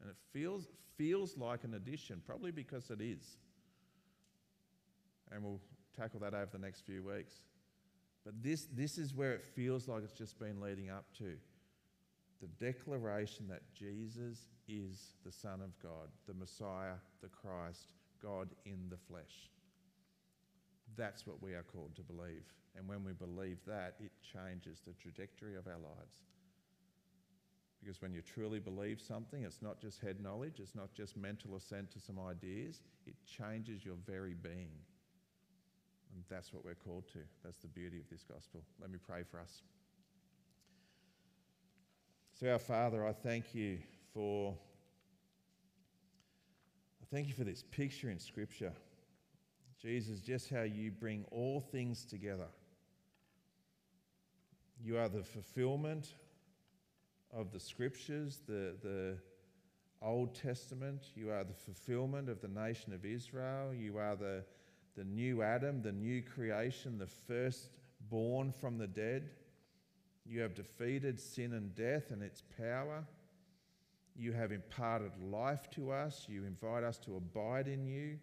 and 0.00 0.10
it 0.10 0.16
feels, 0.32 0.66
feels 0.96 1.36
like 1.36 1.64
an 1.64 1.74
addition, 1.74 2.22
probably 2.26 2.50
because 2.50 2.90
it 2.90 3.00
is. 3.00 3.36
And 5.30 5.42
we'll 5.44 5.60
tackle 5.96 6.20
that 6.20 6.34
over 6.34 6.48
the 6.50 6.58
next 6.58 6.82
few 6.82 7.02
weeks. 7.02 7.34
But 8.24 8.42
this, 8.42 8.66
this 8.72 8.98
is 8.98 9.14
where 9.14 9.32
it 9.32 9.44
feels 9.44 9.88
like 9.88 10.02
it's 10.02 10.12
just 10.12 10.38
been 10.38 10.60
leading 10.60 10.90
up 10.90 11.04
to 11.18 11.34
the 12.40 12.46
declaration 12.64 13.48
that 13.48 13.62
Jesus 13.72 14.48
is 14.68 15.14
the 15.24 15.32
Son 15.32 15.60
of 15.60 15.78
God, 15.82 16.08
the 16.26 16.34
Messiah, 16.34 16.94
the 17.20 17.28
Christ, 17.28 17.94
God 18.22 18.48
in 18.64 18.88
the 18.90 18.96
flesh. 18.96 19.50
That's 20.96 21.26
what 21.26 21.42
we 21.42 21.54
are 21.54 21.62
called 21.62 21.94
to 21.96 22.02
believe. 22.02 22.44
And 22.76 22.88
when 22.88 23.04
we 23.04 23.12
believe 23.12 23.58
that, 23.66 23.96
it 24.00 24.12
changes 24.22 24.80
the 24.86 24.92
trajectory 24.94 25.56
of 25.56 25.66
our 25.66 25.78
lives. 25.78 26.16
Because 27.80 28.02
when 28.02 28.12
you 28.12 28.22
truly 28.22 28.58
believe 28.58 29.00
something, 29.00 29.44
it's 29.44 29.62
not 29.62 29.80
just 29.80 30.00
head 30.00 30.20
knowledge, 30.20 30.58
it's 30.58 30.74
not 30.74 30.92
just 30.92 31.16
mental 31.16 31.56
assent 31.56 31.90
to 31.92 32.00
some 32.00 32.18
ideas, 32.18 32.80
it 33.06 33.14
changes 33.24 33.84
your 33.84 33.94
very 34.06 34.34
being. 34.34 34.70
And 36.14 36.24
that's 36.28 36.52
what 36.52 36.64
we're 36.64 36.74
called 36.74 37.06
to. 37.12 37.20
That's 37.44 37.58
the 37.58 37.68
beauty 37.68 37.98
of 37.98 38.08
this 38.10 38.24
gospel. 38.24 38.62
Let 38.80 38.90
me 38.90 38.98
pray 39.04 39.22
for 39.22 39.38
us. 39.38 39.62
So, 42.34 42.50
our 42.50 42.58
Father, 42.58 43.06
I 43.06 43.12
thank 43.12 43.54
you 43.54 43.78
for 44.14 44.54
I 47.02 47.04
thank 47.10 47.28
you 47.28 47.34
for 47.34 47.44
this 47.44 47.64
picture 47.70 48.10
in 48.10 48.18
Scripture. 48.18 48.72
Jesus, 49.80 50.20
just 50.20 50.50
how 50.50 50.62
you 50.62 50.90
bring 50.90 51.24
all 51.30 51.60
things 51.60 52.04
together. 52.04 52.48
You 54.82 54.98
are 54.98 55.08
the 55.08 55.22
fulfillment 55.22 56.14
of 57.32 57.52
the 57.52 57.60
scriptures, 57.60 58.40
the, 58.46 58.74
the 58.82 59.16
Old 60.02 60.34
Testament. 60.34 61.02
You 61.14 61.30
are 61.30 61.44
the 61.44 61.54
fulfillment 61.54 62.28
of 62.28 62.40
the 62.40 62.48
nation 62.48 62.92
of 62.92 63.04
Israel. 63.04 63.72
You 63.74 63.98
are 63.98 64.16
the, 64.16 64.44
the 64.96 65.04
new 65.04 65.42
Adam, 65.42 65.82
the 65.82 65.92
new 65.92 66.22
creation, 66.22 66.98
the 66.98 67.06
first 67.06 67.70
born 68.10 68.52
from 68.52 68.78
the 68.78 68.86
dead. 68.86 69.30
You 70.26 70.40
have 70.40 70.54
defeated 70.54 71.18
sin 71.18 71.54
and 71.54 71.74
death 71.74 72.10
and 72.10 72.22
its 72.22 72.42
power. 72.56 73.04
You 74.16 74.32
have 74.32 74.52
imparted 74.52 75.12
life 75.22 75.70
to 75.70 75.92
us. 75.92 76.26
You 76.28 76.44
invite 76.44 76.84
us 76.84 76.98
to 76.98 77.16
abide 77.16 77.68
in 77.68 77.86
you. 77.86 78.18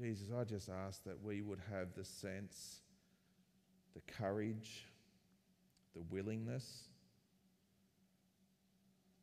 Jesus, 0.00 0.28
I 0.34 0.44
just 0.44 0.70
ask 0.70 1.04
that 1.04 1.22
we 1.22 1.42
would 1.42 1.60
have 1.70 1.88
the 1.94 2.04
sense, 2.04 2.80
the 3.94 4.00
courage, 4.12 4.86
the 5.94 6.00
willingness 6.10 6.84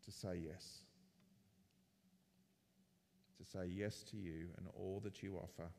to 0.05 0.11
say 0.11 0.39
yes. 0.45 0.81
To 3.39 3.45
say 3.45 3.65
yes 3.73 4.03
to 4.11 4.17
you 4.17 4.49
and 4.57 4.67
all 4.75 5.01
that 5.03 5.23
you 5.23 5.37
offer, 5.37 5.69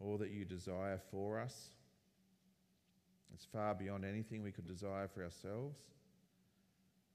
all 0.00 0.16
that 0.18 0.30
you 0.30 0.44
desire 0.44 1.00
for 1.10 1.40
us. 1.40 1.70
It's 3.34 3.46
far 3.46 3.74
beyond 3.74 4.04
anything 4.04 4.44
we 4.44 4.52
could 4.52 4.68
desire 4.68 5.08
for 5.08 5.24
ourselves. 5.24 5.78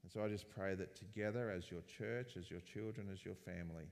And 0.02 0.12
so 0.12 0.22
I 0.22 0.28
just 0.28 0.50
pray 0.50 0.74
that 0.74 0.94
together, 0.96 1.50
as 1.50 1.70
your 1.70 1.82
church, 1.82 2.36
as 2.38 2.50
your 2.50 2.60
children, 2.60 3.08
as 3.10 3.24
your 3.24 3.34
family, 3.34 3.86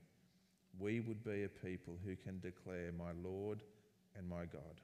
we 0.77 0.99
would 0.99 1.23
be 1.23 1.43
a 1.43 1.49
people 1.49 1.97
who 2.05 2.15
can 2.15 2.39
declare, 2.39 2.91
My 2.97 3.11
Lord 3.23 3.61
and 4.17 4.27
my 4.27 4.45
God. 4.45 4.81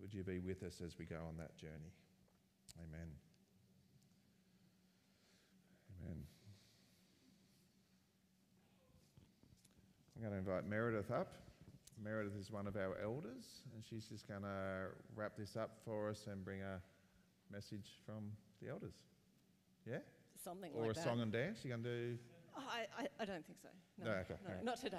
Would 0.00 0.12
you 0.12 0.22
be 0.22 0.38
with 0.38 0.62
us 0.62 0.80
as 0.84 0.98
we 0.98 1.04
go 1.04 1.16
on 1.16 1.36
that 1.38 1.56
journey? 1.56 1.92
Amen. 2.78 3.08
Amen. 6.04 6.22
I'm 10.14 10.22
going 10.22 10.32
to 10.32 10.38
invite 10.38 10.68
Meredith 10.68 11.10
up. 11.10 11.32
Meredith 12.02 12.38
is 12.38 12.50
one 12.50 12.66
of 12.66 12.76
our 12.76 12.96
elders, 13.02 13.62
and 13.74 13.82
she's 13.88 14.04
just 14.04 14.28
going 14.28 14.42
to 14.42 14.88
wrap 15.14 15.32
this 15.38 15.56
up 15.56 15.78
for 15.84 16.10
us 16.10 16.26
and 16.30 16.44
bring 16.44 16.60
a 16.60 16.80
message 17.50 18.00
from 18.04 18.32
the 18.60 18.68
elders. 18.68 18.94
Yeah? 19.88 19.98
Something 20.44 20.72
or 20.74 20.88
like 20.88 20.96
a 20.96 21.02
song 21.02 21.20
and 21.20 21.32
dance. 21.32 21.60
You 21.64 21.70
going 21.70 21.82
to 21.82 21.88
do? 21.88 22.18
I, 22.56 22.86
I, 22.98 23.06
I 23.20 23.24
don't 23.24 23.44
think 23.46 23.58
so. 23.62 23.68
No, 24.02 24.10
okay, 24.24 24.34
no 24.44 24.54
right. 24.54 24.64
not 24.64 24.76
today. 24.76 24.90